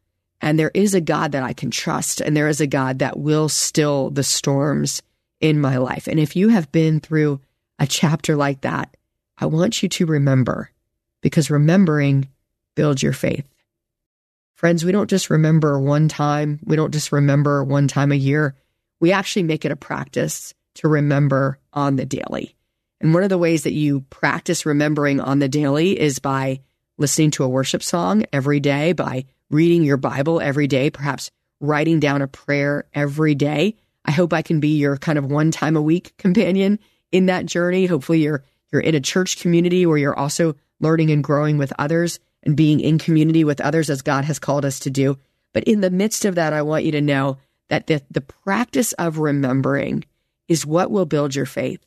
And 0.40 0.58
there 0.58 0.70
is 0.74 0.94
a 0.94 1.00
God 1.00 1.32
that 1.32 1.42
I 1.42 1.52
can 1.52 1.70
trust. 1.70 2.20
And 2.20 2.36
there 2.36 2.48
is 2.48 2.60
a 2.60 2.66
God 2.66 3.00
that 3.00 3.18
will 3.18 3.48
still 3.48 4.10
the 4.10 4.22
storms 4.22 5.02
in 5.40 5.60
my 5.60 5.76
life. 5.76 6.06
And 6.06 6.18
if 6.18 6.36
you 6.36 6.48
have 6.48 6.72
been 6.72 7.00
through 7.00 7.40
a 7.78 7.86
chapter 7.86 8.36
like 8.36 8.62
that, 8.62 8.96
I 9.38 9.46
want 9.46 9.82
you 9.82 9.88
to 9.90 10.06
remember 10.06 10.70
because 11.20 11.50
remembering 11.50 12.28
builds 12.74 13.02
your 13.02 13.12
faith. 13.12 13.46
Friends, 14.54 14.84
we 14.84 14.92
don't 14.92 15.10
just 15.10 15.28
remember 15.28 15.78
one 15.78 16.08
time. 16.08 16.60
We 16.64 16.76
don't 16.76 16.92
just 16.92 17.12
remember 17.12 17.62
one 17.62 17.88
time 17.88 18.12
a 18.12 18.16
year. 18.16 18.54
We 19.00 19.12
actually 19.12 19.42
make 19.42 19.66
it 19.66 19.72
a 19.72 19.76
practice 19.76 20.54
to 20.76 20.88
remember 20.88 21.58
on 21.72 21.96
the 21.96 22.06
daily. 22.06 22.54
And 23.00 23.12
one 23.12 23.22
of 23.22 23.28
the 23.28 23.38
ways 23.38 23.64
that 23.64 23.72
you 23.72 24.00
practice 24.10 24.64
remembering 24.64 25.20
on 25.20 25.38
the 25.38 25.48
daily 25.48 25.98
is 25.98 26.18
by 26.18 26.60
listening 26.98 27.30
to 27.32 27.44
a 27.44 27.48
worship 27.48 27.82
song 27.82 28.24
every 28.32 28.60
day, 28.60 28.92
by 28.92 29.26
reading 29.50 29.84
your 29.84 29.98
Bible 29.98 30.40
every 30.40 30.66
day, 30.66 30.90
perhaps 30.90 31.30
writing 31.60 32.00
down 32.00 32.22
a 32.22 32.28
prayer 32.28 32.86
every 32.94 33.34
day. 33.34 33.76
I 34.04 34.12
hope 34.12 34.32
I 34.32 34.42
can 34.42 34.60
be 34.60 34.78
your 34.78 34.96
kind 34.96 35.18
of 35.18 35.30
one 35.30 35.50
time 35.50 35.76
a 35.76 35.82
week 35.82 36.16
companion 36.16 36.78
in 37.12 37.26
that 37.26 37.46
journey. 37.46 37.86
Hopefully 37.86 38.20
you're 38.20 38.42
you're 38.72 38.82
in 38.82 38.94
a 38.94 39.00
church 39.00 39.40
community 39.40 39.86
where 39.86 39.98
you're 39.98 40.18
also 40.18 40.56
learning 40.80 41.10
and 41.10 41.22
growing 41.22 41.58
with 41.58 41.72
others 41.78 42.18
and 42.42 42.56
being 42.56 42.80
in 42.80 42.98
community 42.98 43.44
with 43.44 43.60
others 43.60 43.90
as 43.90 44.02
God 44.02 44.24
has 44.24 44.38
called 44.38 44.64
us 44.64 44.80
to 44.80 44.90
do. 44.90 45.18
But 45.52 45.64
in 45.64 45.80
the 45.80 45.90
midst 45.90 46.24
of 46.24 46.34
that, 46.34 46.52
I 46.52 46.62
want 46.62 46.84
you 46.84 46.92
to 46.92 47.00
know 47.00 47.38
that 47.68 47.86
the, 47.86 48.02
the 48.10 48.20
practice 48.20 48.92
of 48.94 49.18
remembering 49.18 50.04
is 50.48 50.66
what 50.66 50.90
will 50.90 51.06
build 51.06 51.34
your 51.34 51.46
faith. 51.46 51.84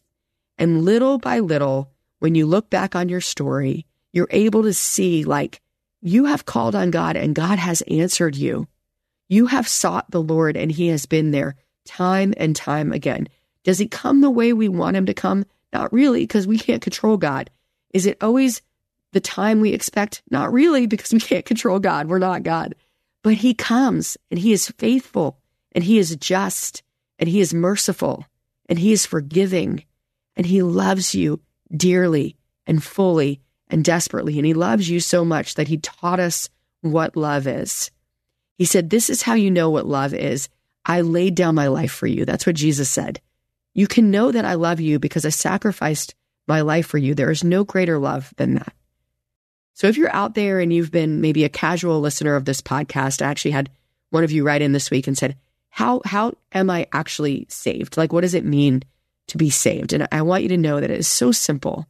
And 0.58 0.84
little 0.84 1.18
by 1.18 1.40
little, 1.40 1.92
when 2.20 2.36
you 2.36 2.46
look 2.46 2.70
back 2.70 2.96
on 2.96 3.10
your 3.10 3.22
story, 3.22 3.86
you're 4.12 4.28
able 4.32 4.64
to 4.64 4.74
see 4.74 5.24
like 5.24 5.62
you 6.02 6.26
have 6.26 6.46
called 6.46 6.76
on 6.76 6.92
God 6.92 7.16
and 7.16 7.36
God 7.36 7.60
has 7.60 7.82
answered 7.84 8.36
you. 8.36 8.68
You 9.28 9.48
have 9.48 9.68
sought 9.68 10.12
the 10.12 10.22
Lord 10.22 10.58
and 10.58 10.72
he 10.72 10.88
has 10.88 11.06
been 11.06 11.32
there 11.32 11.56
time 11.86 12.34
and 12.38 12.56
time 12.56 12.92
again. 12.92 13.28
Does 13.64 13.78
he 13.78 13.88
come 13.88 14.22
the 14.22 14.30
way 14.30 14.54
we 14.54 14.70
want 14.70 14.98
him 14.98 15.06
to 15.06 15.14
come? 15.14 15.46
Not 15.72 15.94
really, 15.94 16.22
because 16.22 16.48
we 16.48 16.58
can't 16.58 16.82
control 16.82 17.18
God. 17.18 17.50
Is 17.94 18.06
it 18.06 18.18
always 18.22 18.62
the 19.12 19.20
time 19.20 19.60
we 19.60 19.74
expect? 19.74 20.24
Not 20.30 20.52
really, 20.52 20.88
because 20.88 21.14
we 21.14 21.20
can't 21.20 21.46
control 21.46 21.80
God. 21.80 22.08
We're 22.08 22.20
not 22.20 22.44
God. 22.44 22.76
But 23.22 23.36
he 23.36 23.54
comes 23.54 24.18
and 24.32 24.40
he 24.40 24.54
is 24.54 24.70
faithful 24.78 25.38
and 25.74 25.84
he 25.84 26.00
is 26.00 26.16
just 26.16 26.84
and 27.20 27.30
he 27.30 27.40
is 27.42 27.54
merciful 27.54 28.26
and 28.70 28.80
he 28.80 28.94
is 28.94 29.06
forgiving 29.06 29.84
and 30.38 30.46
he 30.46 30.62
loves 30.62 31.14
you 31.14 31.42
dearly 31.76 32.38
and 32.66 32.82
fully 32.82 33.42
and 33.68 33.84
desperately. 33.84 34.38
And 34.38 34.46
he 34.46 34.54
loves 34.54 34.90
you 34.90 35.00
so 35.00 35.26
much 35.26 35.56
that 35.56 35.68
he 35.68 35.78
taught 35.78 36.20
us 36.20 36.50
what 36.82 37.18
love 37.18 37.48
is. 37.48 37.92
He 38.58 38.66
said, 38.66 38.90
This 38.90 39.10
is 39.10 39.24
how 39.24 39.34
you 39.34 39.52
know 39.52 39.70
what 39.70 39.86
love 39.86 40.14
is. 40.14 40.48
I 40.86 41.02
laid 41.02 41.36
down 41.36 41.56
my 41.56 41.68
life 41.68 41.92
for 41.92 42.08
you. 42.08 42.24
That's 42.24 42.46
what 42.46 42.56
Jesus 42.56 42.90
said. 42.90 43.20
You 43.74 43.88
can 43.88 44.12
know 44.12 44.32
that 44.32 44.46
I 44.46 44.54
love 44.54 44.80
you 44.80 45.00
because 45.00 45.26
I 45.26 45.30
sacrificed 45.30 46.16
my 46.48 46.62
life 46.62 46.88
for 46.88 46.98
you. 46.98 47.14
There 47.14 47.32
is 47.32 47.44
no 47.44 47.64
greater 47.64 48.00
love 48.00 48.34
than 48.38 48.56
that. 48.56 48.74
So 49.74 49.88
if 49.88 49.98
you're 49.98 50.14
out 50.14 50.36
there 50.36 50.60
and 50.60 50.74
you've 50.74 50.92
been 50.92 51.22
maybe 51.22 51.44
a 51.44 51.50
casual 51.50 52.02
listener 52.02 52.36
of 52.36 52.46
this 52.46 52.62
podcast, 52.62 53.22
I 53.22 53.30
actually 53.30 53.52
had 53.52 53.70
one 54.10 54.24
of 54.24 54.32
you 54.32 54.44
write 54.44 54.62
in 54.62 54.74
this 54.74 54.92
week 54.92 55.08
and 55.08 55.18
said, 55.18 55.38
how, 55.70 56.02
how 56.06 56.34
am 56.52 56.70
I 56.70 56.88
actually 56.92 57.46
saved? 57.50 57.98
Like, 57.98 58.12
what 58.12 58.22
does 58.22 58.34
it 58.34 58.46
mean 58.46 58.84
to 59.28 59.38
be 59.38 59.50
saved? 59.50 59.94
And 59.94 60.08
I 60.12 60.22
want 60.24 60.44
you 60.44 60.50
to 60.50 60.58
know 60.58 60.80
that 60.80 60.92
it 60.92 61.00
is 61.00 61.08
so 61.08 61.32
simple. 61.32 61.88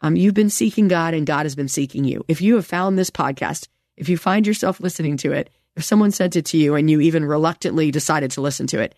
Um, 0.00 0.16
you've 0.16 0.34
been 0.34 0.50
seeking 0.50 0.88
God 0.88 1.14
and 1.14 1.26
God 1.26 1.44
has 1.44 1.54
been 1.54 1.68
seeking 1.68 2.04
you. 2.04 2.24
If 2.28 2.40
you 2.40 2.54
have 2.56 2.66
found 2.66 2.98
this 2.98 3.10
podcast, 3.10 3.68
if 3.96 4.08
you 4.08 4.16
find 4.16 4.46
yourself 4.46 4.80
listening 4.80 5.16
to 5.18 5.32
it, 5.32 5.50
if 5.74 5.84
someone 5.84 6.10
sent 6.10 6.36
it 6.36 6.46
to 6.46 6.56
you 6.56 6.74
and 6.74 6.90
you 6.90 7.00
even 7.00 7.24
reluctantly 7.24 7.90
decided 7.90 8.30
to 8.32 8.40
listen 8.40 8.66
to 8.68 8.80
it, 8.80 8.94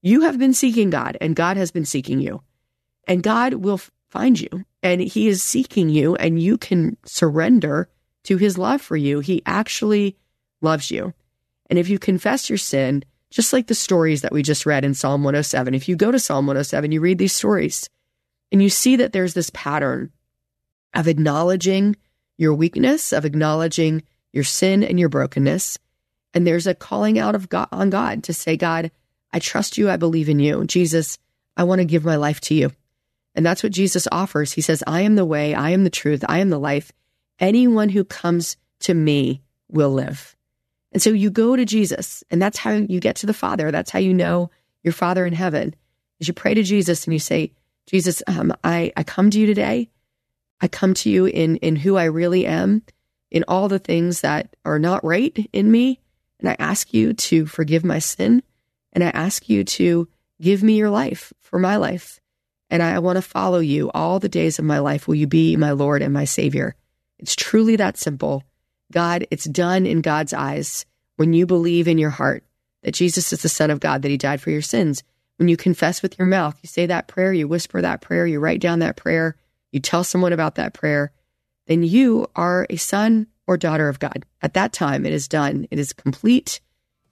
you 0.00 0.22
have 0.22 0.38
been 0.38 0.54
seeking 0.54 0.90
God 0.90 1.16
and 1.20 1.36
God 1.36 1.56
has 1.56 1.70
been 1.70 1.84
seeking 1.84 2.20
you. 2.20 2.42
And 3.06 3.22
God 3.22 3.54
will 3.54 3.80
find 4.10 4.40
you 4.40 4.64
and 4.82 5.00
He 5.00 5.28
is 5.28 5.42
seeking 5.42 5.88
you 5.88 6.14
and 6.16 6.40
you 6.40 6.58
can 6.58 6.96
surrender 7.04 7.88
to 8.24 8.36
His 8.36 8.58
love 8.58 8.80
for 8.80 8.96
you. 8.96 9.20
He 9.20 9.42
actually 9.46 10.16
loves 10.60 10.90
you. 10.90 11.12
And 11.68 11.78
if 11.78 11.88
you 11.88 11.98
confess 11.98 12.50
your 12.50 12.58
sin, 12.58 13.04
just 13.32 13.52
like 13.52 13.66
the 13.66 13.74
stories 13.74 14.20
that 14.20 14.32
we 14.32 14.42
just 14.42 14.66
read 14.66 14.84
in 14.84 14.94
Psalm 14.94 15.24
107, 15.24 15.74
if 15.74 15.88
you 15.88 15.96
go 15.96 16.12
to 16.12 16.18
Psalm 16.18 16.46
107, 16.46 16.92
you 16.92 17.00
read 17.00 17.18
these 17.18 17.34
stories 17.34 17.88
and 18.52 18.62
you 18.62 18.68
see 18.68 18.96
that 18.96 19.12
there's 19.12 19.32
this 19.32 19.50
pattern 19.50 20.12
of 20.94 21.08
acknowledging 21.08 21.96
your 22.36 22.52
weakness, 22.52 23.12
of 23.12 23.24
acknowledging 23.24 24.02
your 24.32 24.44
sin 24.44 24.84
and 24.84 25.00
your 25.00 25.08
brokenness. 25.08 25.78
And 26.34 26.46
there's 26.46 26.66
a 26.66 26.74
calling 26.74 27.18
out 27.18 27.34
of 27.34 27.48
God 27.48 27.68
on 27.72 27.88
God 27.88 28.24
to 28.24 28.34
say, 28.34 28.58
God, 28.58 28.90
I 29.32 29.38
trust 29.38 29.78
you. 29.78 29.88
I 29.88 29.96
believe 29.96 30.28
in 30.28 30.38
you. 30.38 30.64
Jesus, 30.66 31.18
I 31.56 31.64
want 31.64 31.80
to 31.80 31.86
give 31.86 32.04
my 32.04 32.16
life 32.16 32.40
to 32.42 32.54
you. 32.54 32.70
And 33.34 33.46
that's 33.46 33.62
what 33.62 33.72
Jesus 33.72 34.06
offers. 34.12 34.52
He 34.52 34.60
says, 34.60 34.84
I 34.86 35.02
am 35.02 35.14
the 35.14 35.24
way, 35.24 35.54
I 35.54 35.70
am 35.70 35.84
the 35.84 35.90
truth, 35.90 36.22
I 36.28 36.40
am 36.40 36.50
the 36.50 36.58
life. 36.58 36.92
Anyone 37.38 37.88
who 37.88 38.04
comes 38.04 38.58
to 38.80 38.92
me 38.92 39.40
will 39.68 39.90
live. 39.90 40.36
And 40.92 41.00
so 41.00 41.10
you 41.10 41.30
go 41.30 41.56
to 41.56 41.64
Jesus, 41.64 42.22
and 42.30 42.40
that's 42.40 42.58
how 42.58 42.72
you 42.72 43.00
get 43.00 43.16
to 43.16 43.26
the 43.26 43.34
Father. 43.34 43.70
That's 43.70 43.90
how 43.90 43.98
you 43.98 44.12
know 44.12 44.50
your 44.82 44.92
Father 44.92 45.24
in 45.24 45.32
heaven. 45.32 45.74
Is 46.20 46.28
you 46.28 46.34
pray 46.34 46.54
to 46.54 46.62
Jesus 46.62 47.04
and 47.04 47.12
you 47.12 47.18
say, 47.18 47.52
Jesus, 47.86 48.22
um, 48.26 48.54
I, 48.62 48.92
I 48.96 49.02
come 49.02 49.30
to 49.30 49.40
you 49.40 49.46
today. 49.46 49.88
I 50.60 50.68
come 50.68 50.94
to 50.94 51.10
you 51.10 51.26
in, 51.26 51.56
in 51.56 51.76
who 51.76 51.96
I 51.96 52.04
really 52.04 52.46
am, 52.46 52.82
in 53.30 53.44
all 53.48 53.68
the 53.68 53.78
things 53.78 54.20
that 54.20 54.54
are 54.64 54.78
not 54.78 55.04
right 55.04 55.36
in 55.52 55.70
me. 55.70 55.98
And 56.38 56.48
I 56.48 56.56
ask 56.58 56.92
you 56.94 57.14
to 57.14 57.46
forgive 57.46 57.84
my 57.84 57.98
sin. 57.98 58.42
And 58.92 59.02
I 59.02 59.08
ask 59.08 59.48
you 59.48 59.64
to 59.64 60.08
give 60.40 60.62
me 60.62 60.76
your 60.76 60.90
life 60.90 61.32
for 61.40 61.58
my 61.58 61.76
life. 61.76 62.20
And 62.70 62.82
I 62.82 62.98
want 63.00 63.16
to 63.16 63.22
follow 63.22 63.58
you 63.58 63.90
all 63.92 64.18
the 64.18 64.28
days 64.28 64.58
of 64.58 64.64
my 64.64 64.78
life. 64.78 65.08
Will 65.08 65.14
you 65.14 65.26
be 65.26 65.56
my 65.56 65.72
Lord 65.72 66.02
and 66.02 66.12
my 66.12 66.24
Savior? 66.24 66.74
It's 67.18 67.34
truly 67.34 67.76
that 67.76 67.96
simple. 67.96 68.44
God, 68.92 69.26
it's 69.30 69.44
done 69.44 69.86
in 69.86 70.00
God's 70.00 70.32
eyes 70.32 70.86
when 71.16 71.32
you 71.32 71.46
believe 71.46 71.88
in 71.88 71.98
your 71.98 72.10
heart 72.10 72.44
that 72.82 72.94
Jesus 72.94 73.32
is 73.32 73.42
the 73.42 73.48
Son 73.48 73.70
of 73.70 73.80
God, 73.80 74.02
that 74.02 74.10
He 74.10 74.16
died 74.16 74.40
for 74.40 74.50
your 74.50 74.62
sins. 74.62 75.02
When 75.36 75.48
you 75.48 75.56
confess 75.56 76.02
with 76.02 76.18
your 76.18 76.26
mouth, 76.26 76.58
you 76.62 76.68
say 76.68 76.86
that 76.86 77.08
prayer, 77.08 77.32
you 77.32 77.48
whisper 77.48 77.80
that 77.80 78.00
prayer, 78.00 78.26
you 78.26 78.38
write 78.38 78.60
down 78.60 78.80
that 78.80 78.96
prayer, 78.96 79.36
you 79.72 79.80
tell 79.80 80.04
someone 80.04 80.32
about 80.32 80.56
that 80.56 80.74
prayer, 80.74 81.12
then 81.66 81.82
you 81.82 82.26
are 82.36 82.66
a 82.68 82.76
son 82.76 83.26
or 83.46 83.56
daughter 83.56 83.88
of 83.88 83.98
God. 83.98 84.24
At 84.42 84.54
that 84.54 84.72
time, 84.72 85.06
it 85.06 85.12
is 85.12 85.28
done. 85.28 85.66
It 85.70 85.78
is 85.78 85.92
complete. 85.92 86.60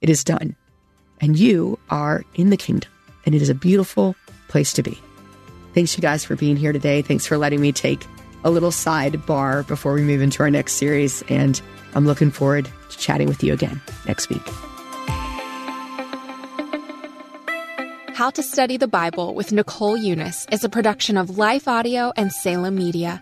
It 0.01 0.11
is 0.11 0.23
done. 0.25 0.57
And 1.21 1.38
you 1.38 1.79
are 1.88 2.25
in 2.35 2.51
the 2.51 2.57
kingdom. 2.57 2.90
And 3.27 3.35
it 3.35 3.43
is 3.43 3.49
a 3.49 3.55
beautiful 3.55 4.16
place 4.49 4.73
to 4.75 4.83
be. 4.83 4.99
Thanks, 5.75 5.97
you 5.97 6.03
guys, 6.03 6.25
for 6.25 6.37
being 6.37 6.57
here 6.57 6.73
today. 6.73 7.03
Thanks 7.03 7.27
for 7.27 7.38
letting 7.38 7.61
me 7.61 7.73
take 7.73 8.05
a 8.44 8.50
little 8.50 8.70
sidebar 8.70 9.66
before 9.66 9.94
we 9.94 10.03
move 10.03 10.20
into 10.20 10.42
our 10.42 10.50
next 10.50 10.74
series. 10.74 11.22
And 11.29 11.61
I'm 11.94 12.07
looking 12.07 12.31
forward 12.31 12.68
to 12.90 12.98
chatting 12.98 13.29
with 13.29 13.42
you 13.42 13.53
again 13.53 13.81
next 14.07 14.29
week. 14.29 14.46
How 18.14 18.29
to 18.31 18.42
Study 18.42 18.76
the 18.76 18.87
Bible 18.87 19.35
with 19.35 19.50
Nicole 19.50 19.96
Unice 19.96 20.53
is 20.53 20.62
a 20.62 20.68
production 20.68 21.16
of 21.16 21.38
Life 21.38 21.66
Audio 21.66 22.12
and 22.16 22.31
Salem 22.31 22.74
Media. 22.74 23.18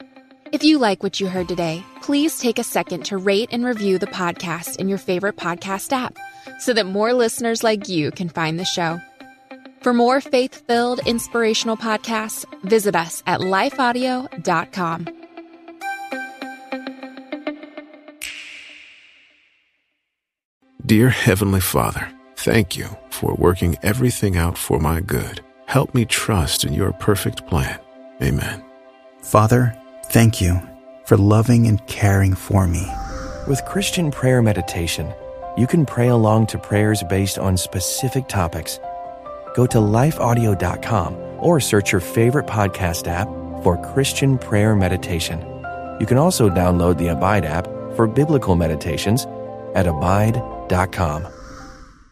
If 0.50 0.64
you 0.64 0.78
like 0.78 1.02
what 1.02 1.20
you 1.20 1.28
heard 1.28 1.46
today, 1.46 1.84
please 2.00 2.40
take 2.40 2.58
a 2.58 2.64
second 2.64 3.04
to 3.04 3.16
rate 3.16 3.50
and 3.52 3.64
review 3.64 3.98
the 3.98 4.06
podcast 4.08 4.76
in 4.76 4.88
your 4.88 4.98
favorite 4.98 5.36
podcast 5.36 5.92
app 5.92 6.16
so 6.58 6.72
that 6.72 6.86
more 6.86 7.12
listeners 7.12 7.62
like 7.62 7.88
you 7.88 8.10
can 8.10 8.28
find 8.28 8.58
the 8.58 8.64
show. 8.64 8.98
For 9.82 9.94
more 9.94 10.20
faith 10.20 10.66
filled, 10.66 11.00
inspirational 11.06 11.76
podcasts, 11.76 12.44
visit 12.62 12.96
us 12.96 13.22
at 13.26 13.40
lifeaudio.com. 13.40 15.08
Dear 20.84 21.10
Heavenly 21.10 21.60
Father, 21.60 22.10
thank 22.36 22.74
you 22.74 22.86
for 23.10 23.34
working 23.34 23.76
everything 23.82 24.38
out 24.38 24.56
for 24.56 24.78
my 24.78 25.00
good. 25.00 25.44
Help 25.66 25.94
me 25.94 26.06
trust 26.06 26.64
in 26.64 26.72
your 26.72 26.92
perfect 26.92 27.46
plan. 27.46 27.78
Amen. 28.22 28.64
Father, 29.20 29.76
thank 30.06 30.40
you 30.40 30.58
for 31.04 31.18
loving 31.18 31.66
and 31.66 31.86
caring 31.88 32.34
for 32.34 32.66
me. 32.66 32.86
With 33.46 33.62
Christian 33.66 34.10
prayer 34.10 34.40
meditation, 34.40 35.12
you 35.58 35.66
can 35.66 35.84
pray 35.84 36.08
along 36.08 36.46
to 36.48 36.58
prayers 36.58 37.02
based 37.10 37.38
on 37.38 37.58
specific 37.58 38.26
topics. 38.28 38.78
Go 39.58 39.66
to 39.66 39.78
lifeaudio.com 39.78 41.16
or 41.40 41.58
search 41.58 41.90
your 41.90 42.00
favorite 42.00 42.46
podcast 42.46 43.08
app 43.08 43.26
for 43.64 43.76
Christian 43.92 44.38
prayer 44.38 44.76
meditation. 44.76 45.40
You 45.98 46.06
can 46.06 46.16
also 46.16 46.48
download 46.48 46.96
the 46.96 47.08
Abide 47.08 47.44
app 47.44 47.66
for 47.96 48.06
biblical 48.06 48.54
meditations 48.54 49.26
at 49.74 49.88
abide.com. 49.88 51.37